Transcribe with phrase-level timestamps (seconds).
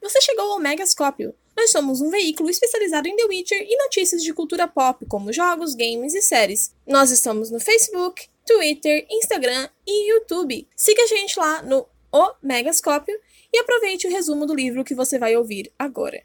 [0.00, 1.34] Você chegou ao Megascópio.
[1.56, 5.74] Nós somos um veículo especializado em The Witcher e notícias de cultura pop, como jogos,
[5.74, 6.74] games e séries.
[6.86, 10.68] Nós estamos no Facebook, Twitter, Instagram e YouTube.
[10.76, 13.18] Siga a gente lá no O Megascópio
[13.52, 16.22] e aproveite o resumo do livro que você vai ouvir agora.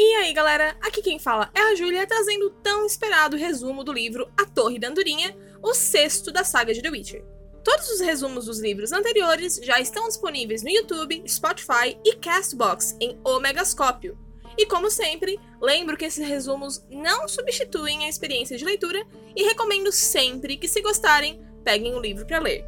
[0.00, 3.92] E aí, galera, aqui quem fala é a Júlia, trazendo o tão esperado resumo do
[3.92, 7.24] livro A Torre da Andorinha, o sexto da saga de The Witcher.
[7.64, 13.18] Todos os resumos dos livros anteriores já estão disponíveis no YouTube, Spotify e Castbox em
[13.24, 14.18] Omegascópio.
[14.56, 19.92] E como sempre, lembro que esses resumos não substituem a experiência de leitura e recomendo
[19.92, 22.64] sempre que, se gostarem, peguem o livro para ler.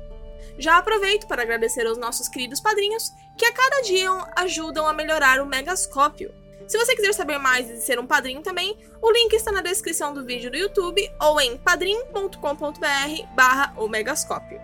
[0.58, 5.40] Já aproveito para agradecer aos nossos queridos padrinhos que a cada dia ajudam a melhorar
[5.40, 6.32] o Megascópio.
[6.70, 10.14] Se você quiser saber mais e ser um padrinho também, o link está na descrição
[10.14, 14.60] do vídeo do YouTube ou em padrim.com.br barra omegascópio.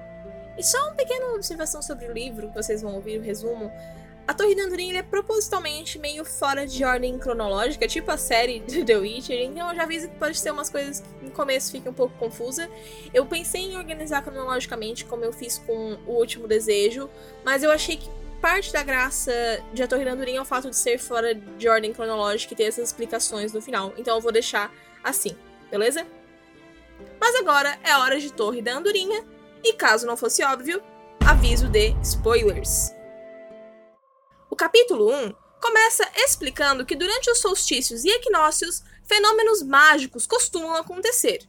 [0.57, 3.73] E só uma pequena observação sobre o livro, que vocês vão ouvir o resumo.
[4.25, 8.85] A Torre da Andorinha é propositalmente meio fora de ordem cronológica, tipo a série do
[8.85, 11.91] The Witcher, então eu já aviso que pode ter umas coisas que no começo fiquem
[11.91, 12.71] um pouco confusa.
[13.13, 17.11] Eu pensei em organizar cronologicamente, como eu fiz com o último desejo,
[17.45, 19.33] mas eu achei que parte da graça
[19.73, 22.57] de A Torre da Andorinha é o fato de ser fora de ordem cronológica e
[22.57, 23.93] ter essas explicações no final.
[23.97, 25.37] Então eu vou deixar assim,
[25.71, 26.07] beleza?
[27.21, 29.25] Mas agora é hora de Torre da Andorinha,
[29.63, 30.83] e caso não fosse óbvio,
[31.27, 32.95] aviso de spoilers.
[34.49, 41.41] O capítulo 1 começa explicando que durante os solstícios e equinócios, fenômenos mágicos costumam acontecer.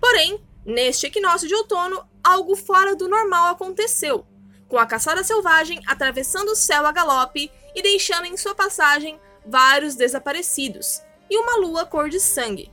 [0.00, 4.26] Porém, neste equinócio de outono, algo fora do normal aconteceu,
[4.72, 9.94] com a caçada selvagem atravessando o céu a galope e deixando em sua passagem vários
[9.94, 12.72] desaparecidos, e uma lua cor de sangue.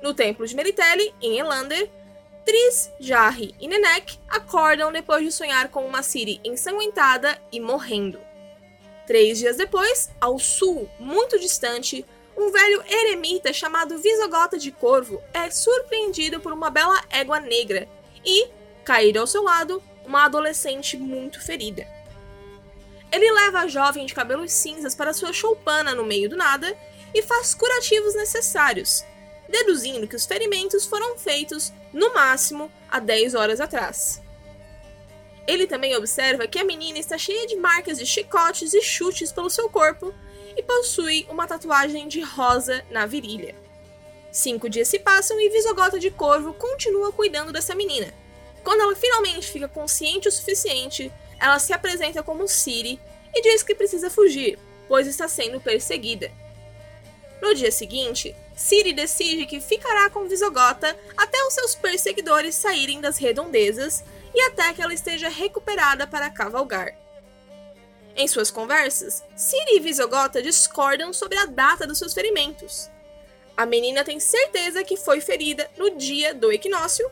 [0.00, 1.90] No templo de Meritelli, em Elander,
[2.44, 8.20] Tris, Jarry e Nenek acordam depois de sonhar com uma Ciri ensanguentada e morrendo.
[9.08, 12.06] Três dias depois, ao sul, muito distante,
[12.36, 17.88] um velho eremita chamado Visogota de Corvo é surpreendido por uma bela égua negra
[18.24, 18.46] e,
[18.84, 21.86] caído ao seu lado, uma adolescente muito ferida.
[23.12, 26.76] Ele leva a jovem de cabelos cinzas para sua choupana no meio do nada
[27.14, 29.04] e faz curativos necessários,
[29.48, 34.22] deduzindo que os ferimentos foram feitos, no máximo, há 10 horas atrás.
[35.46, 39.48] Ele também observa que a menina está cheia de marcas de chicotes e chutes pelo
[39.48, 40.12] seu corpo
[40.56, 43.54] e possui uma tatuagem de rosa na virilha.
[44.32, 48.12] Cinco dias se passam e Visogota de Corvo continua cuidando dessa menina,
[48.66, 53.00] quando ela finalmente fica consciente o suficiente, ela se apresenta como Siri
[53.32, 56.32] e diz que precisa fugir, pois está sendo perseguida.
[57.40, 63.18] No dia seguinte, Siri decide que ficará com Visogota até os seus perseguidores saírem das
[63.18, 64.02] redondezas
[64.34, 66.92] e até que ela esteja recuperada para cavalgar.
[68.16, 72.90] Em suas conversas, Siri e Visogota discordam sobre a data dos seus ferimentos.
[73.56, 77.08] A menina tem certeza que foi ferida no dia do equinócio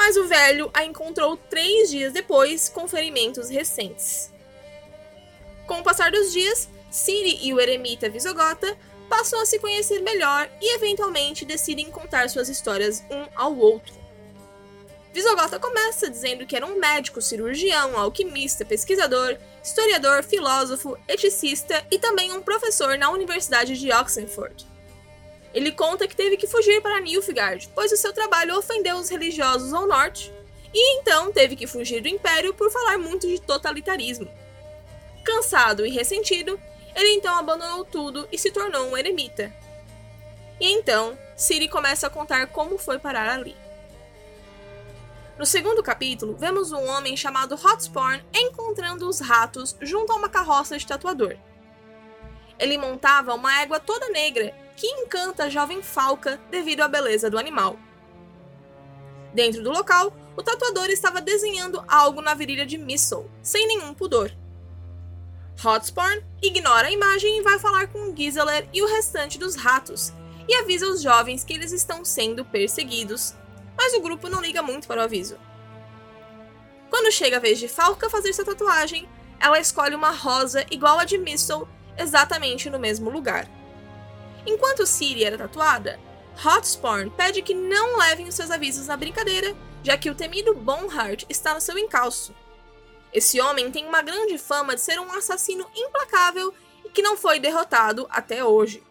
[0.00, 4.32] mas o velho a encontrou três dias depois com ferimentos recentes.
[5.66, 8.78] Com o passar dos dias, Ciri e o eremita Visogota
[9.10, 13.92] passam a se conhecer melhor e eventualmente decidem contar suas histórias um ao outro.
[15.12, 22.32] Visogota começa dizendo que era um médico, cirurgião, alquimista, pesquisador, historiador, filósofo, eticista e também
[22.32, 24.66] um professor na Universidade de Oxenford.
[25.52, 29.72] Ele conta que teve que fugir para Nilfgaard, pois o seu trabalho ofendeu os religiosos
[29.72, 30.32] ao norte,
[30.72, 34.30] e então teve que fugir do Império por falar muito de totalitarismo.
[35.24, 36.60] Cansado e ressentido,
[36.94, 39.52] ele então abandonou tudo e se tornou um eremita.
[40.60, 43.56] E então, Ciri começa a contar como foi parar ali.
[45.38, 50.76] No segundo capítulo, vemos um homem chamado Hotsporn encontrando os ratos junto a uma carroça
[50.78, 51.34] de tatuador.
[52.58, 57.38] Ele montava uma égua toda negra que encanta a jovem falca devido à beleza do
[57.38, 57.78] animal.
[59.34, 64.32] Dentro do local, o tatuador estava desenhando algo na virilha de Missile, sem nenhum pudor.
[65.62, 70.14] Hotsporn ignora a imagem e vai falar com Giseler e o restante dos ratos,
[70.48, 73.34] e avisa os jovens que eles estão sendo perseguidos,
[73.76, 75.36] mas o grupo não liga muito para o aviso.
[76.88, 79.06] Quando chega a vez de Falca fazer sua tatuagem,
[79.38, 81.68] ela escolhe uma rosa igual a de Missile
[81.98, 83.59] exatamente no mesmo lugar.
[84.46, 86.00] Enquanto Ciri era tatuada,
[86.44, 91.24] Hotsporn pede que não levem os seus avisos na brincadeira, já que o temido Bonhart
[91.28, 92.34] está no seu encalço.
[93.12, 96.54] Esse homem tem uma grande fama de ser um assassino implacável
[96.84, 98.82] e que não foi derrotado até hoje.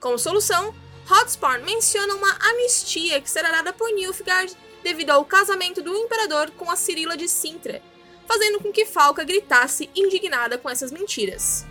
[0.00, 0.74] Como solução,
[1.08, 6.70] Hotsporn menciona uma anistia que será dada por Nilfgaard devido ao casamento do imperador com
[6.70, 7.82] a Cirila de Sintra,
[8.26, 11.66] fazendo com que Falca gritasse indignada com essas mentiras.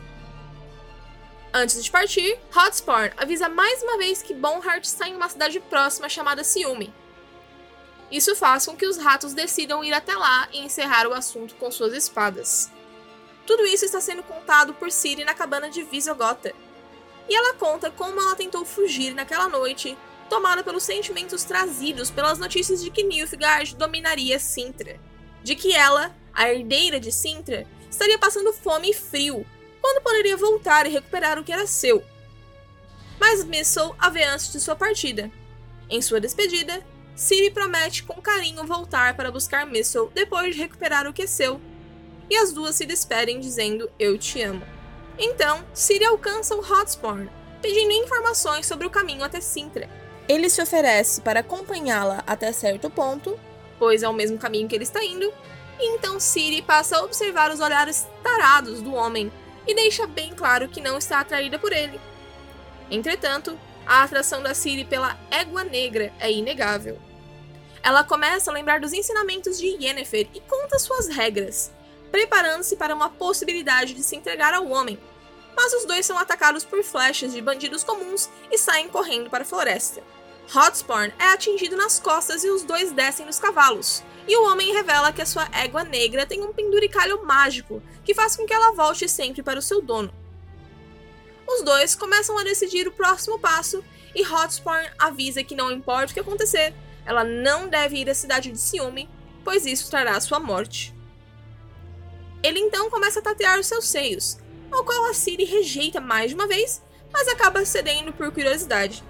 [1.53, 6.07] Antes de partir, Hotspur avisa mais uma vez que Bonhart está em uma cidade próxima
[6.07, 6.93] chamada Ciúme.
[8.09, 11.69] Isso faz com que os ratos decidam ir até lá e encerrar o assunto com
[11.69, 12.71] suas espadas.
[13.45, 16.53] Tudo isso está sendo contado por Ciri na cabana de Visogota.
[17.27, 19.97] E ela conta como ela tentou fugir naquela noite,
[20.29, 24.97] tomada pelos sentimentos trazidos pelas notícias de que Nilfgaard dominaria Sintra.
[25.43, 29.45] De que ela, a herdeira de Sintra, estaria passando fome e frio,
[29.81, 32.03] quando poderia voltar e recuperar o que era seu.
[33.19, 35.31] Mas Missile a vê antes de sua partida.
[35.89, 36.83] Em sua despedida,
[37.15, 41.59] Ciri promete com carinho voltar para buscar Missile depois de recuperar o que é seu.
[42.29, 44.63] E as duas se despedem dizendo Eu te amo.
[45.19, 47.27] Então, Ciri alcança o Hotspur,
[47.61, 49.89] pedindo informações sobre o caminho até Sintra.
[50.27, 53.37] Ele se oferece para acompanhá-la até certo ponto,
[53.77, 55.31] pois é o mesmo caminho que ele está indo,
[55.79, 59.31] e então Ciri passa a observar os olhares tarados do homem
[59.67, 61.99] e deixa bem claro que não está atraída por ele.
[62.89, 66.99] Entretanto, a atração da Ciri pela égua negra é inegável.
[67.83, 71.71] Ela começa a lembrar dos ensinamentos de Yennefer e conta suas regras,
[72.11, 74.99] preparando-se para uma possibilidade de se entregar ao homem.
[75.55, 79.47] Mas os dois são atacados por flechas de bandidos comuns e saem correndo para a
[79.47, 80.03] floresta.
[80.53, 85.13] Hotsporn é atingido nas costas e os dois descem dos cavalos, e o homem revela
[85.13, 89.07] que a sua égua negra tem um penduricalho mágico que faz com que ela volte
[89.07, 90.13] sempre para o seu dono.
[91.47, 93.83] Os dois começam a decidir o próximo passo
[94.15, 96.73] e Hotsporn avisa que não importa o que acontecer,
[97.05, 99.09] ela não deve ir à cidade de Ciúme,
[99.43, 100.93] pois isso trará sua morte.
[102.43, 104.37] Ele então começa a tatear os seus seios,
[104.71, 109.03] ao qual a Ciri rejeita mais de uma vez, mas acaba cedendo por curiosidade.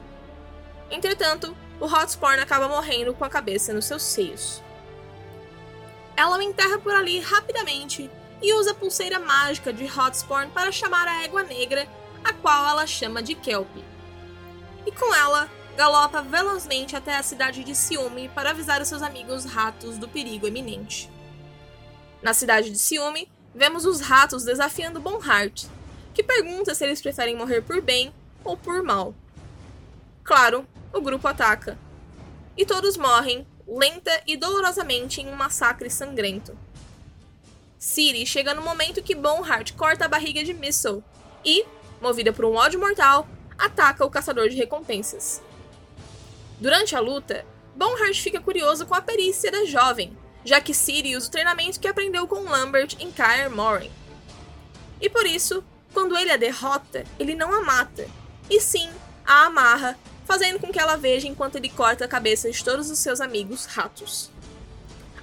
[0.91, 4.61] Entretanto, o Hotsporn acaba morrendo com a cabeça nos seus seios.
[6.15, 8.11] Ela o enterra por ali rapidamente
[8.41, 11.87] e usa a pulseira mágica de Hotsporn para chamar a égua negra,
[12.23, 13.69] a qual ela chama de Kelp.
[14.85, 19.45] E com ela, galopa velozmente até a cidade de Ciúme para avisar os seus amigos
[19.45, 21.09] ratos do perigo iminente.
[22.21, 25.65] Na cidade de Ciúme, vemos os ratos desafiando Bonhart,
[26.13, 29.15] que pergunta se eles preferem morrer por bem ou por mal.
[30.23, 31.77] Claro, o grupo ataca.
[32.57, 36.57] E todos morrem, lenta e dolorosamente, em um massacre sangrento.
[37.77, 41.03] Ciri chega no momento que Bonhart corta a barriga de Missile
[41.43, 41.65] e,
[42.01, 43.27] movida por um ódio mortal,
[43.57, 45.41] ataca o caçador de recompensas.
[46.59, 47.45] Durante a luta,
[47.75, 50.15] Bonhart fica curioso com a perícia da jovem,
[50.45, 53.91] já que Ciri usa o treinamento que aprendeu com Lambert em Kaer Morhen.
[54.99, 58.07] E por isso, quando ele a derrota, ele não a mata,
[58.49, 58.89] e sim
[59.25, 62.99] a amarra, fazendo com que ela veja enquanto ele corta a cabeça de todos os
[62.99, 64.31] seus amigos ratos.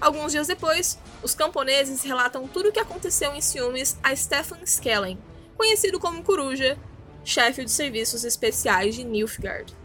[0.00, 5.18] Alguns dias depois, os camponeses relatam tudo o que aconteceu em ciúmes a Stefan Skellen,
[5.56, 6.78] conhecido como Coruja,
[7.24, 9.76] chefe de serviços especiais de Nilfgaard.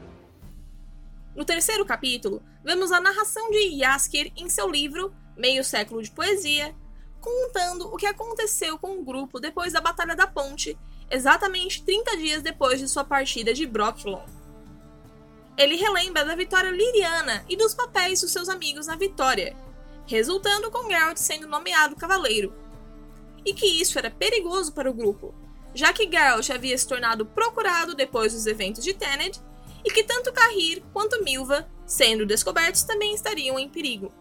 [1.36, 6.76] No terceiro capítulo, vemos a narração de Jaskier em seu livro Meio Século de Poesia,
[7.20, 10.78] contando o que aconteceu com o grupo depois da Batalha da Ponte,
[11.10, 14.22] exatamente 30 dias depois de sua partida de Brocklon.
[15.58, 19.56] Ele relembra da vitória liriana e dos papéis dos seus amigos na vitória,
[20.08, 22.54] resultando com Geralt sendo nomeado cavaleiro.
[23.46, 25.34] E que isso era perigoso para o grupo,
[25.74, 29.40] já que Geralt havia se tornado procurado depois dos eventos de Tened,
[29.86, 34.14] e que tanto Cahir quanto Milva, sendo descobertos, também estariam em perigo.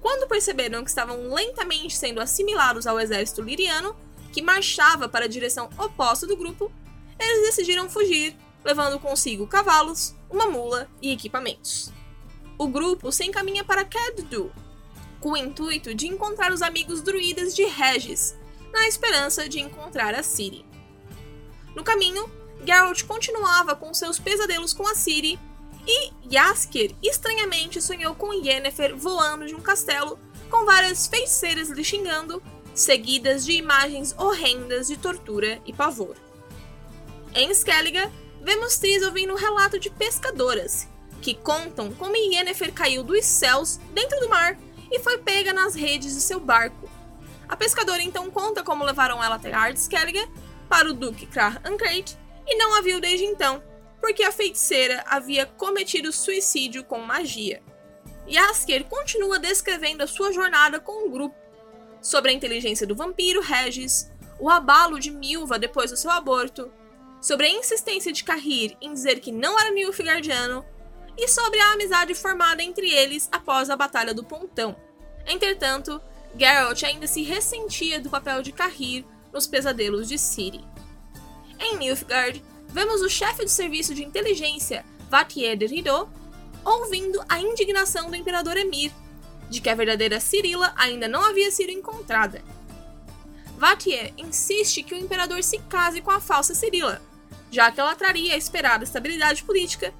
[0.00, 3.94] Quando perceberam que estavam lentamente sendo assimilados ao exército liriano,
[4.32, 6.72] que marchava para a direção oposta do grupo,
[7.18, 11.92] eles decidiram fugir, levando consigo cavalos, uma mula e equipamentos.
[12.58, 14.52] O grupo se encaminha para Cad-Du,
[15.20, 18.36] com o intuito de encontrar os amigos druidas de Regis,
[18.72, 20.64] na esperança de encontrar a Ciri.
[21.74, 22.30] No caminho,
[22.64, 25.38] Geralt continuava com seus pesadelos com a Ciri
[25.86, 30.18] e Jaskier estranhamente sonhou com Yennefer voando de um castelo
[30.50, 32.42] com várias feiticeiras lhe xingando,
[32.74, 36.16] seguidas de imagens horrendas de tortura e pavor.
[37.34, 40.88] Em Skellige, vemos Triss ouvindo um relato de pescadoras,
[41.20, 44.58] que contam como Yennefer caiu dos céus dentro do mar
[44.90, 46.90] e foi pega nas redes de seu barco.
[47.48, 50.28] A pescadora então conta como levaram ela até Ardskellige
[50.68, 52.16] para o Duque Krah Ancrate
[52.46, 53.62] e não a viu desde então,
[54.00, 57.62] porque a feiticeira havia cometido suicídio com magia.
[58.26, 61.36] Yasker continua descrevendo a sua jornada com o grupo,
[62.00, 66.72] sobre a inteligência do vampiro Regis, o abalo de Milva depois do seu aborto,
[67.20, 70.64] sobre a insistência de Cahir em dizer que não era Nilfgaardiano
[71.16, 74.74] e sobre a amizade formada entre eles após a Batalha do Pontão.
[75.26, 76.00] Entretanto,
[76.36, 80.64] Geralt ainda se ressentia do papel de Cahir nos pesadelos de Ciri.
[81.58, 86.08] Em Nilfgaard, vemos o chefe do serviço de inteligência, Vatier de Rideau,
[86.64, 88.92] ouvindo a indignação do imperador Emir,
[89.48, 92.42] de que a verdadeira Cirila ainda não havia sido encontrada.
[93.58, 97.02] Vatier insiste que o imperador se case com a falsa Cirila,
[97.50, 99.92] já que ela traria a esperada estabilidade política,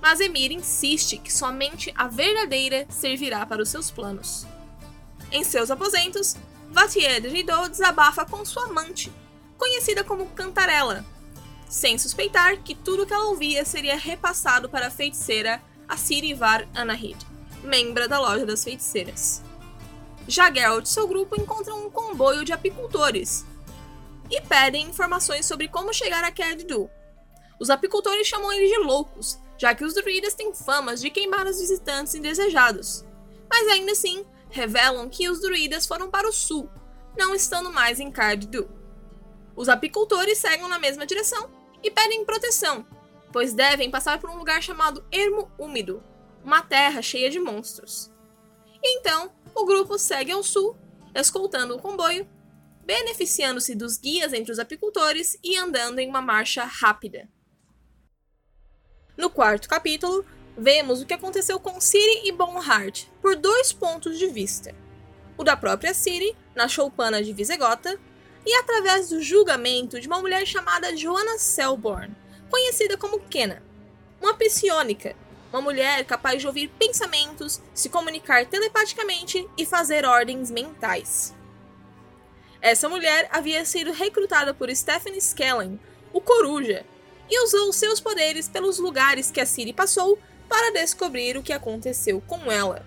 [0.00, 4.46] mas Emir insiste que somente a verdadeira servirá para os seus planos.
[5.30, 6.36] Em seus aposentos,
[6.70, 9.12] Vatier de Rideau desabafa com sua amante,
[9.56, 11.04] conhecida como Cantarela,
[11.68, 17.16] sem suspeitar que tudo que ela ouvia seria repassado para a feiticeira Assirivar Anahid,
[17.62, 19.42] membra da Loja das Feiticeiras.
[20.26, 23.44] Já Geralt e seu grupo encontram um comboio de apicultores
[24.32, 26.64] e pedem informações sobre como chegar a Cad
[27.60, 31.60] Os apicultores chamam eles de loucos, já que os druidas têm famas de queimar os
[31.60, 33.04] visitantes indesejados.
[33.48, 36.70] Mas ainda assim, revelam que os druidas foram para o sul,
[37.16, 38.48] não estando mais em Card
[39.54, 41.50] Os apicultores seguem na mesma direção
[41.82, 42.86] e pedem proteção,
[43.30, 46.02] pois devem passar por um lugar chamado Ermo Úmido,
[46.42, 48.10] uma terra cheia de monstros.
[48.82, 50.74] Então, o grupo segue ao sul,
[51.14, 52.26] escoltando o comboio,
[52.92, 57.26] beneficiando-se dos guias entre os apicultores e andando em uma marcha rápida.
[59.16, 60.26] No quarto capítulo,
[60.58, 64.74] vemos o que aconteceu com Ciri e Bonhart por dois pontos de vista:
[65.38, 67.98] o da própria Ciri, na choupana de Visegota,
[68.44, 72.14] e através do julgamento de uma mulher chamada Joanna Selborn,
[72.50, 73.62] conhecida como Kena,
[74.20, 75.16] uma psionica,
[75.50, 81.34] uma mulher capaz de ouvir pensamentos, se comunicar telepaticamente e fazer ordens mentais.
[82.62, 85.80] Essa mulher havia sido recrutada por Stephen Skellen,
[86.12, 86.86] o Coruja,
[87.28, 90.16] e usou seus poderes pelos lugares que a Ciri passou
[90.48, 92.86] para descobrir o que aconteceu com ela.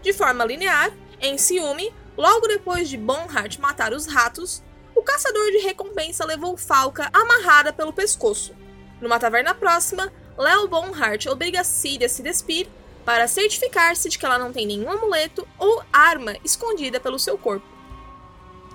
[0.00, 4.62] De forma linear, em ciúme, logo depois de Bonhart matar os ratos,
[4.94, 8.54] o caçador de recompensa levou Falca amarrada pelo pescoço.
[9.02, 12.68] Numa taverna próxima, Leo Bonhart obriga Ciri a se despir
[13.04, 17.69] para certificar-se de que ela não tem nenhum amuleto ou arma escondida pelo seu corpo.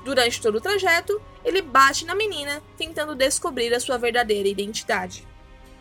[0.05, 5.27] Durante todo o trajeto, ele bate na menina, tentando descobrir a sua verdadeira identidade.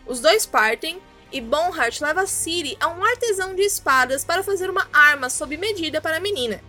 [0.03, 0.99] Os dois partem
[1.31, 6.01] e Bonhart leva Ciri a um artesão de espadas para fazer uma arma sob medida
[6.01, 6.59] para a menina.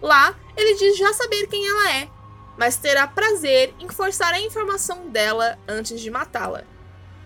[0.00, 2.08] Lá, ele diz já saber quem ela é,
[2.56, 6.64] mas terá prazer em forçar a informação dela antes de matá-la.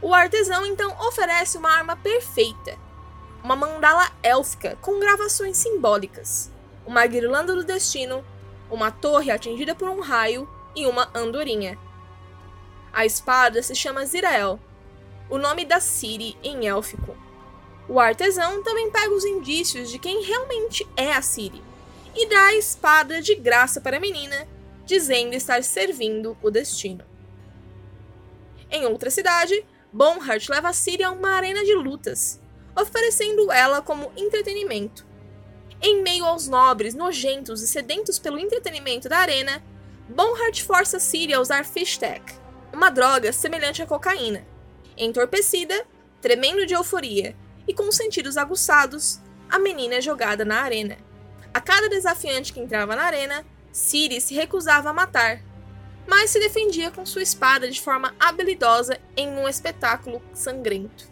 [0.02, 2.76] O artesão então oferece uma arma perfeita,
[3.44, 6.50] uma mandala élfica com gravações simbólicas,
[6.84, 8.24] uma guirlanda do destino,
[8.70, 11.78] uma torre atingida por um raio e uma andorinha.
[12.92, 14.58] A espada se chama Zirael
[15.30, 17.16] o nome da Ciri em élfico.
[17.88, 21.62] O artesão também pega os indícios de quem realmente é a Ciri
[22.14, 24.46] e dá a espada de graça para a menina,
[24.84, 27.04] dizendo estar servindo o destino.
[28.70, 32.40] Em outra cidade, Bonhart leva a Ciri a uma arena de lutas,
[32.76, 35.06] oferecendo ela como entretenimento.
[35.82, 39.62] Em meio aos nobres, nojentos e sedentos pelo entretenimento da arena,
[40.08, 42.22] Bonhart força Ciri a usar Fishtag,
[42.72, 44.44] uma droga semelhante à cocaína,
[45.02, 45.86] Entorpecida,
[46.20, 47.34] tremendo de euforia
[47.66, 49.18] e com os sentidos aguçados,
[49.48, 50.98] a menina é jogada na arena.
[51.54, 55.42] A cada desafiante que entrava na arena, Ciri se recusava a matar,
[56.06, 61.08] mas se defendia com sua espada de forma habilidosa em um espetáculo sangrento.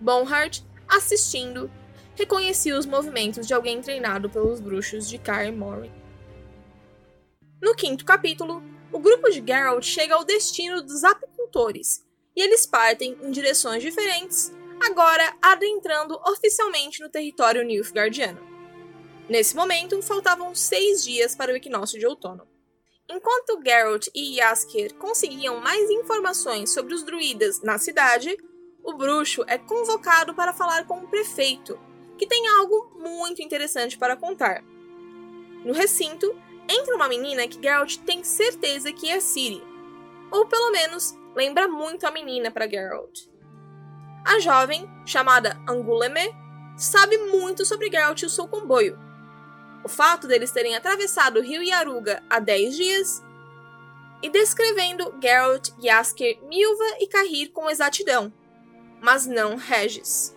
[0.00, 1.70] Bonhart, assistindo,
[2.18, 5.92] reconhecia os movimentos de alguém treinado pelos bruxos de Kaer Morhen.
[7.62, 8.60] No quinto capítulo,
[8.92, 14.52] o grupo de Geralt chega ao destino dos apicultores e eles partem em direções diferentes,
[14.84, 18.40] agora adentrando oficialmente no território Nilfgaardiano.
[19.28, 22.48] Nesse momento, faltavam seis dias para o equinócio de outono.
[23.08, 28.36] Enquanto Geralt e Jaskier conseguiam mais informações sobre os druidas na cidade,
[28.82, 31.78] o bruxo é convocado para falar com o prefeito,
[32.18, 34.62] que tem algo muito interessante para contar.
[35.64, 36.36] No recinto,
[36.68, 39.62] entra uma menina que Geralt tem certeza que é Ciri,
[40.30, 43.26] ou pelo menos lembra muito a menina para Geralt.
[44.24, 46.34] A jovem, chamada Anguleme,
[46.76, 48.98] sabe muito sobre Geralt e o seu comboio.
[49.84, 53.22] O fato deles terem atravessado o rio Yaruga há 10 dias
[54.22, 58.32] e descrevendo Geralt, Jaskier, Milva e Cahir com exatidão,
[59.00, 60.36] mas não Regis.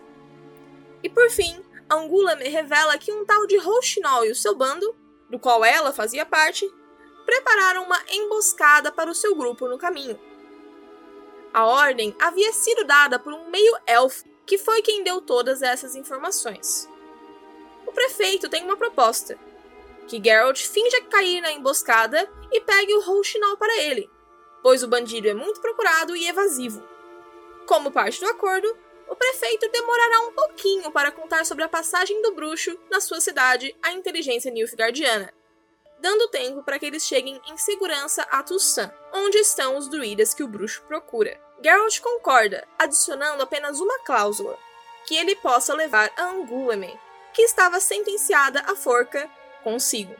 [1.02, 1.60] E por fim,
[1.94, 4.94] Angulame revela que um tal de Rochinol e o seu bando,
[5.28, 6.70] do qual ela fazia parte,
[7.24, 10.18] prepararam uma emboscada para o seu grupo no caminho.
[11.52, 16.88] A ordem havia sido dada por um meio-elfo que foi quem deu todas essas informações.
[17.86, 19.38] O prefeito tem uma proposta:
[20.08, 24.10] que Geralt finja cair na emboscada e pegue o Rouxinol para ele,
[24.62, 26.82] pois o bandido é muito procurado e evasivo.
[27.66, 28.76] Como parte do acordo,
[29.12, 33.76] o prefeito demorará um pouquinho para contar sobre a passagem do bruxo na sua cidade
[33.82, 35.30] à inteligência Nilfgaardiana,
[36.00, 40.42] dando tempo para que eles cheguem em segurança a Tussan, onde estão os druidas que
[40.42, 41.38] o bruxo procura.
[41.62, 44.58] Geralt concorda, adicionando apenas uma cláusula,
[45.06, 46.98] que ele possa levar a Angulamen,
[47.34, 49.30] que estava sentenciada à forca,
[49.62, 50.16] consigo.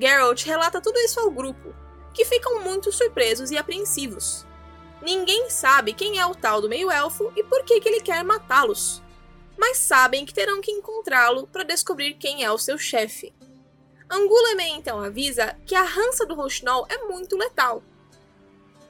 [0.00, 1.74] Geralt relata tudo isso ao grupo,
[2.14, 4.46] que ficam muito surpresos e apreensivos.
[5.02, 9.02] Ninguém sabe quem é o tal do meio-elfo e por que, que ele quer matá-los,
[9.56, 13.34] mas sabem que terão que encontrá-lo para descobrir quem é o seu chefe.
[14.10, 17.82] Angulamen então avisa que a rança do Rochnol é muito letal.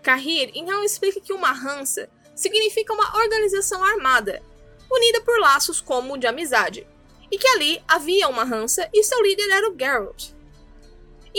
[0.02, 4.42] Kahir então explica que uma rança significa uma organização armada,
[4.90, 6.86] unida por laços como o de amizade,
[7.30, 10.35] e que ali havia uma rança e seu líder era o Geralt.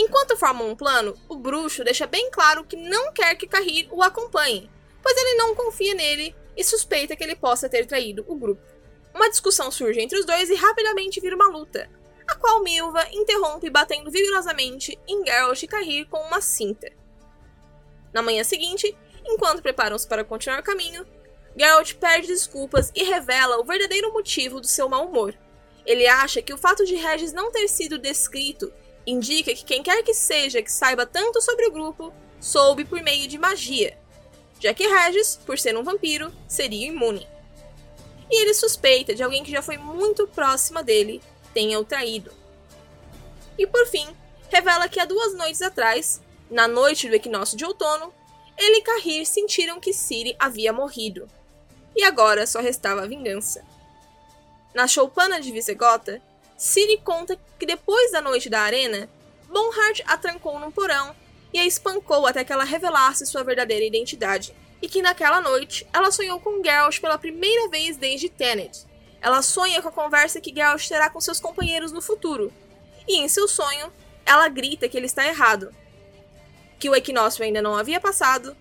[0.00, 4.00] Enquanto formam um plano, o bruxo deixa bem claro que não quer que Kahir o
[4.00, 4.70] acompanhe,
[5.02, 8.62] pois ele não confia nele e suspeita que ele possa ter traído o grupo.
[9.12, 11.90] Uma discussão surge entre os dois e rapidamente vira uma luta,
[12.28, 16.92] a qual Milva interrompe batendo vigorosamente em Geralt e Kahir com uma cinta.
[18.12, 21.04] Na manhã seguinte, enquanto preparam-se para continuar o caminho,
[21.56, 25.34] Geralt perde desculpas e revela o verdadeiro motivo do seu mau humor.
[25.84, 28.72] Ele acha que o fato de Regis não ter sido descrito
[29.10, 33.26] indica que quem quer que seja que saiba tanto sobre o grupo soube por meio
[33.26, 33.98] de magia,
[34.60, 37.26] já que Regis, por ser um vampiro, seria imune.
[38.30, 41.22] E ele suspeita de alguém que já foi muito próxima dele
[41.54, 42.30] tenha o traído.
[43.56, 44.06] E por fim,
[44.50, 48.12] revela que há duas noites atrás, na noite do equinócio de outono,
[48.56, 51.28] ele e Carrir sentiram que Ciri havia morrido.
[51.96, 53.64] E agora só restava a vingança.
[54.74, 56.20] Na choupana de Visegota,
[56.58, 59.08] Ciri conta que depois da noite da arena,
[59.48, 61.14] Bonhart a trancou num porão
[61.54, 64.52] e a espancou até que ela revelasse sua verdadeira identidade.
[64.82, 68.86] E que naquela noite ela sonhou com Geralt pela primeira vez desde Tenet,
[69.20, 72.52] ela sonha com a conversa que Geralt terá com seus companheiros no futuro.
[73.06, 73.92] E em seu sonho,
[74.26, 75.72] ela grita que ele está errado.
[76.78, 78.56] Que o equinócio ainda não havia passado,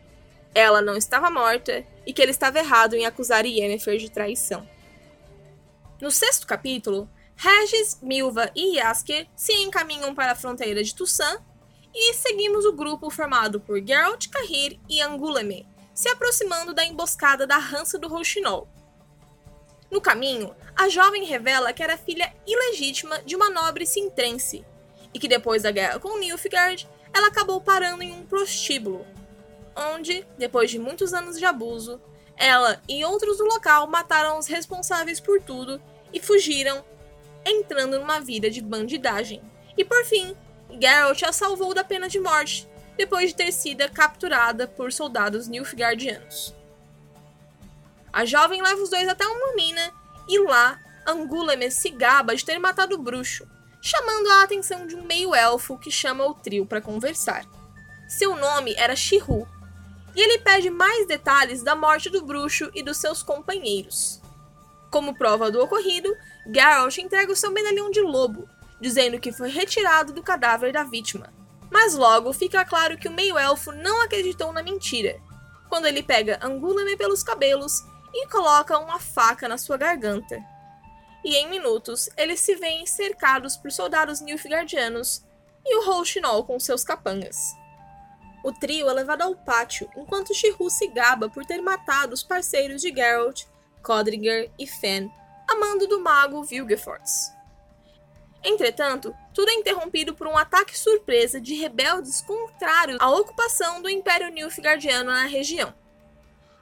[0.54, 4.68] ela não estava morta e que ele estava errado em acusar Yennefer de traição.
[6.02, 11.40] No sexto capítulo, Regis, Milva e Yasker se encaminham para a fronteira de Tussan
[11.94, 17.58] e seguimos o grupo formado por Geralt, Kahir e Anguleme, se aproximando da emboscada da
[17.58, 18.68] Rança do Rouxinol,
[19.90, 24.66] no caminho, a jovem revela que era filha ilegítima de uma nobre sintrense,
[25.14, 29.06] e que depois da guerra com Nilfgaard, ela acabou parando em um prostíbulo,
[29.76, 32.02] onde, depois de muitos anos de abuso,
[32.36, 36.84] ela e outros do local mataram os responsáveis por tudo e fugiram,
[37.50, 39.42] entrando numa vida de bandidagem.
[39.78, 40.36] E por fim,
[40.80, 46.54] Geralt a salvou da pena de morte, depois de ter sido capturada por soldados Nilfgaardianos.
[48.12, 49.94] A jovem leva os dois até uma mina
[50.28, 53.48] e lá Anguleme se gaba de ter matado o bruxo,
[53.82, 57.46] chamando a atenção de um meio-elfo que chama o trio para conversar.
[58.10, 59.48] Seu nome era Shihu,
[60.16, 64.20] e ele pede mais detalhes da morte do bruxo e dos seus companheiros.
[64.90, 66.14] Como prova do ocorrido,
[66.54, 68.48] Geralt entrega o seu medalhão de lobo,
[68.80, 71.34] dizendo que foi retirado do cadáver da vítima.
[71.72, 75.20] Mas logo fica claro que o meio-elfo não acreditou na mentira,
[75.68, 77.84] quando ele pega Anguleme pelos cabelos
[78.14, 80.42] e coloca uma faca na sua garganta.
[81.24, 85.24] E em minutos, eles se veem cercados por soldados Nilfgaardianos
[85.66, 87.38] e o Rouxinol com seus capangas.
[88.44, 92.82] O trio é levado ao pátio enquanto Shihu se gaba por ter matado os parceiros
[92.82, 93.44] de Geralt,
[93.84, 95.12] Codringer e Fen,
[95.48, 97.32] amando do mago Vilgefortz.
[98.44, 104.30] Entretanto, tudo é interrompido por um ataque surpresa de rebeldes contrários à ocupação do Império
[104.30, 105.74] Nilfgaardiano na região.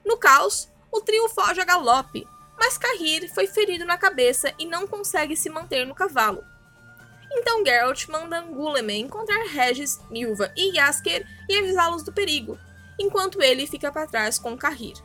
[0.03, 4.87] No caos, o trio foge a galope, mas Kahir foi ferido na cabeça e não
[4.87, 6.43] consegue se manter no cavalo.
[7.31, 12.57] Então Geralt manda Anguleme encontrar Regis, Milva e Yasker e avisá-los do perigo,
[12.97, 14.95] enquanto ele fica para trás com Kahir.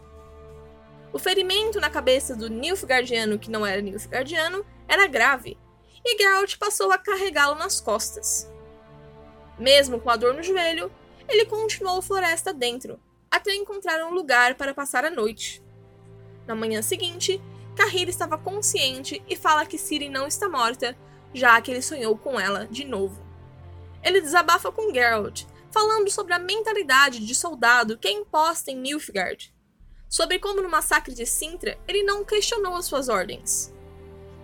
[1.13, 5.59] O ferimento na cabeça do Nilfgaardiano que não era Nilfgaardiano era grave,
[6.05, 8.51] e Geralt passou a carregá-lo nas costas.
[9.59, 10.91] Mesmo com a dor no joelho,
[11.29, 12.99] ele continuou floresta dentro,
[13.31, 15.63] até encontrar um lugar para passar a noite.
[16.47, 17.41] Na manhã seguinte,
[17.77, 20.97] Kahir estava consciente e fala que Ciri não está morta,
[21.33, 23.25] já que ele sonhou com ela de novo.
[24.03, 29.53] Ele desabafa com Geralt, falando sobre a mentalidade de soldado que é imposta em Nilfgaard.
[30.11, 33.73] Sobre como no massacre de Sintra ele não questionou as suas ordens.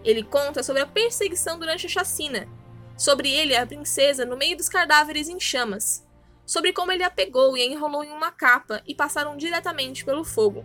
[0.05, 2.48] Ele conta sobre a perseguição durante a chacina,
[2.96, 6.07] sobre ele e a princesa no meio dos cadáveres em chamas,
[6.46, 10.24] sobre como ele a pegou e a enrolou em uma capa e passaram diretamente pelo
[10.24, 10.64] fogo.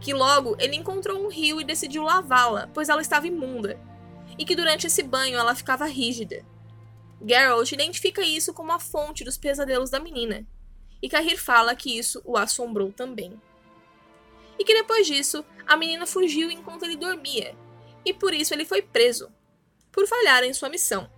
[0.00, 3.78] Que logo ele encontrou um rio e decidiu lavá-la, pois ela estava imunda,
[4.38, 6.44] e que durante esse banho ela ficava rígida.
[7.26, 10.46] Geralt identifica isso como a fonte dos pesadelos da menina,
[11.02, 13.40] e Cahir fala que isso o assombrou também.
[14.62, 17.56] E que depois disso, a menina fugiu enquanto ele dormia,
[18.04, 19.28] e por isso ele foi preso,
[19.90, 21.10] por falhar em sua missão.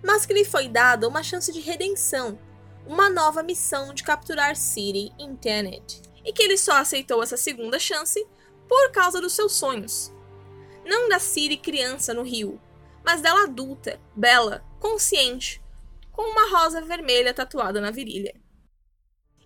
[0.00, 2.38] Mas que lhe foi dada uma chance de redenção
[2.86, 5.38] uma nova missão de capturar Ciri em
[6.24, 8.24] e que ele só aceitou essa segunda chance
[8.68, 10.12] por causa dos seus sonhos.
[10.84, 12.60] Não da Ciri criança no rio,
[13.04, 15.62] mas dela adulta, bela, consciente,
[16.10, 18.34] com uma rosa vermelha tatuada na virilha.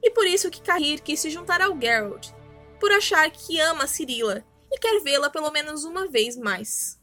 [0.03, 2.31] E por isso que Cahir quis se juntar ao Geralt,
[2.79, 7.01] por achar que ama Cirila e quer vê-la pelo menos uma vez mais.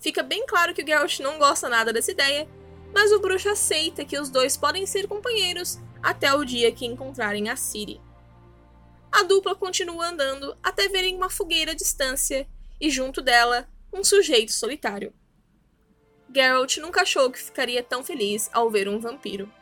[0.00, 2.48] Fica bem claro que o Geralt não gosta nada dessa ideia
[2.96, 7.50] mas o bruxo aceita que os dois podem ser companheiros até o dia que encontrarem
[7.50, 8.00] a Ciri.
[9.12, 12.48] A dupla continua andando até verem uma fogueira à distância
[12.80, 15.12] e, junto dela, um sujeito solitário.
[16.34, 19.52] Geralt nunca achou que ficaria tão feliz ao ver um vampiro.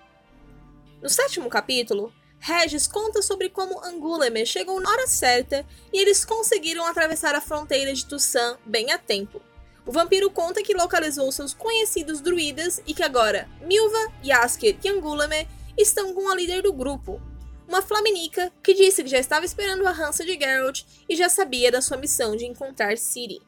[1.02, 2.14] No sétimo capítulo,
[2.46, 7.90] Regis conta sobre como Anguleme chegou na hora certa e eles conseguiram atravessar a fronteira
[7.94, 9.40] de Tussan bem a tempo.
[9.86, 15.48] O vampiro conta que localizou seus conhecidos druidas e que agora Milva, Yasker e Angulame
[15.74, 17.18] estão com a líder do grupo,
[17.66, 21.72] uma flaminica que disse que já estava esperando a rança de Geralt e já sabia
[21.72, 23.40] da sua missão de encontrar Ciri.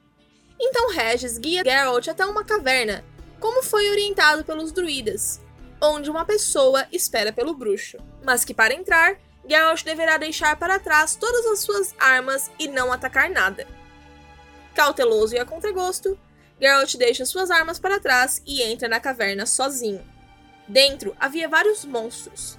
[0.59, 3.05] Então Regis guia Geralt até uma caverna,
[3.41, 5.39] como foi orientado pelos druidas,
[5.81, 11.15] onde uma pessoa espera pelo bruxo, mas que para entrar, Geralt deverá deixar para trás
[11.15, 13.67] todas as suas armas e não atacar nada.
[14.75, 16.19] Cauteloso e a contragosto,
[16.61, 20.05] Geralt deixa suas armas para trás e entra na caverna sozinho.
[20.67, 22.59] Dentro havia vários monstros,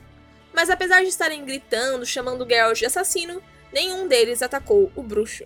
[0.53, 5.45] mas apesar de estarem gritando, chamando Geralt de assassino, nenhum deles atacou o bruxo.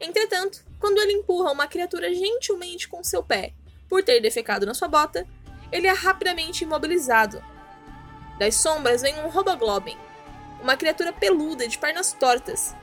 [0.00, 3.54] Entretanto, quando ele empurra uma criatura gentilmente com seu pé
[3.88, 5.26] por ter defecado na sua bota,
[5.74, 7.42] ele é rapidamente imobilizado.
[8.38, 9.98] Das sombras vem um Roboglobin,
[10.62, 12.76] uma criatura peluda de pernas tortas,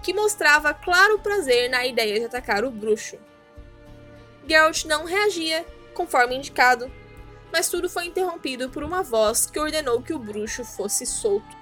[0.00, 3.18] que mostrava claro prazer na ideia de atacar o bruxo.
[4.46, 6.88] Geralt não reagia, conforme indicado,
[7.52, 11.56] mas tudo foi interrompido por uma voz que ordenou que o bruxo fosse solto.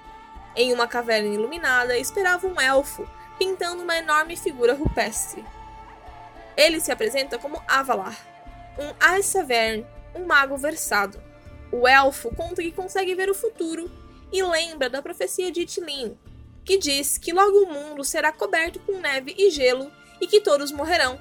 [0.55, 5.43] Em uma caverna iluminada esperava um elfo, pintando uma enorme figura rupestre.
[6.55, 8.15] Ele se apresenta como Avalar,
[8.77, 9.25] um Aes
[10.15, 11.21] um mago versado.
[11.71, 13.91] O elfo conta que consegue ver o futuro
[14.31, 16.17] e lembra da profecia de Itilin,
[16.63, 20.71] que diz que logo o mundo será coberto com neve e gelo e que todos
[20.71, 21.19] morrerão,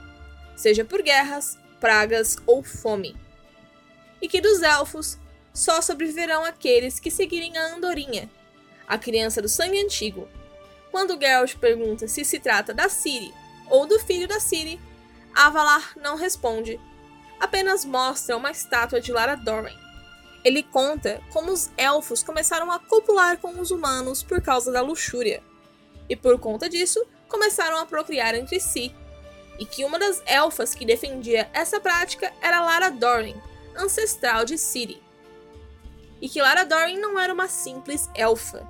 [0.57, 3.17] seja por guerras, pragas ou fome.
[4.21, 5.19] E que dos elfos
[5.53, 8.31] só sobreviverão aqueles que seguirem a Andorinha,
[8.87, 10.29] a criança do sangue antigo.
[10.91, 13.33] Quando Geralt pergunta se se trata da Ciri
[13.69, 14.81] ou do filho da Ciri,
[15.35, 16.79] Avalar não responde,
[17.43, 19.77] apenas mostra uma estátua de Lara Dorren.
[20.45, 25.43] Ele conta como os elfos começaram a copular com os humanos por causa da luxúria,
[26.09, 28.95] e por conta disso começaram a procriar entre si
[29.59, 33.35] e que uma das elfas que defendia essa prática era Lara Dorren,
[33.77, 35.03] ancestral de Ciri.
[36.21, 38.67] E que Lara Dorren não era uma simples elfa.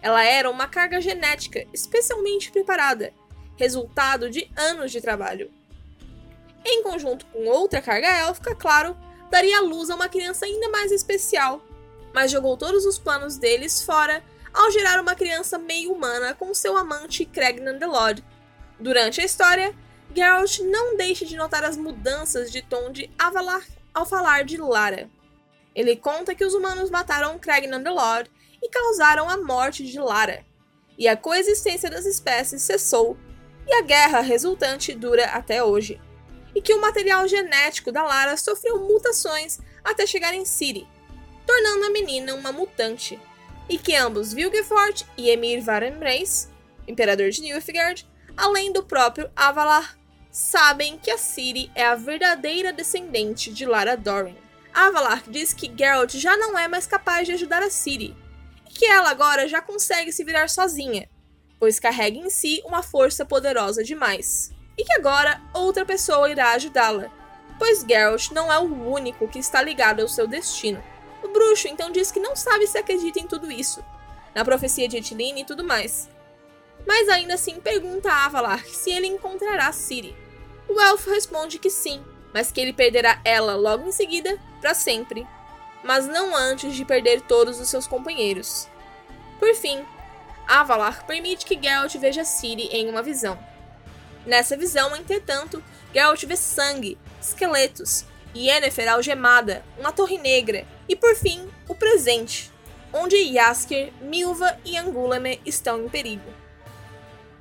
[0.00, 3.12] Ela era uma carga genética especialmente preparada,
[3.56, 5.50] resultado de anos de trabalho.
[6.70, 8.94] Em conjunto com outra carga élfica, claro,
[9.30, 11.62] daria luz a uma criança ainda mais especial,
[12.12, 16.76] mas jogou todos os planos deles fora ao gerar uma criança meio humana com seu
[16.76, 18.22] amante Cregnan Lord.
[18.78, 19.74] Durante a história,
[20.14, 23.62] Geralt não deixa de notar as mudanças de tom de Avalar
[23.94, 25.08] ao falar de Lara.
[25.74, 28.30] Ele conta que os humanos mataram Cregnan the Lord
[28.62, 30.44] e causaram a morte de Lara,
[30.98, 33.16] e a coexistência das espécies cessou,
[33.66, 35.98] e a guerra resultante dura até hoje.
[36.54, 40.86] E que o material genético da Lara sofreu mutações até chegar em Ciri,
[41.46, 43.18] tornando a menina uma mutante,
[43.68, 46.48] e que ambos Vilgefort e Emir Varenbrace,
[46.86, 48.06] imperador de Nilfgaard,
[48.36, 49.98] além do próprio Avalar,
[50.30, 54.36] sabem que a Ciri é a verdadeira descendente de Lara Dorren.
[54.72, 58.16] Avalar diz que Geralt já não é mais capaz de ajudar a Ciri,
[58.66, 61.08] e que ela agora já consegue se virar sozinha,
[61.58, 67.10] pois carrega em si uma força poderosa demais, e que agora outra pessoa irá ajudá-la,
[67.58, 70.82] pois Geralt não é o único que está ligado ao seu destino.
[71.22, 73.84] O bruxo então diz que não sabe se acredita em tudo isso,
[74.34, 76.08] na profecia de Etilene e tudo mais,
[76.86, 80.16] mas ainda assim pergunta a Avalar se ele encontrará Ciri.
[80.68, 85.26] O elfo responde que sim, mas que ele perderá ela logo em seguida para sempre,
[85.82, 88.68] mas não antes de perder todos os seus companheiros.
[89.38, 89.84] Por fim,
[90.46, 93.38] Avalar permite que Geralt veja Ciri em uma visão.
[94.28, 98.04] Nessa visão, entretanto, Geralt vê sangue, esqueletos,
[98.36, 102.52] Yennefer algemada, uma torre negra e, por fim, o presente,
[102.92, 106.30] onde Yasker, Milva e Anguleme estão em perigo.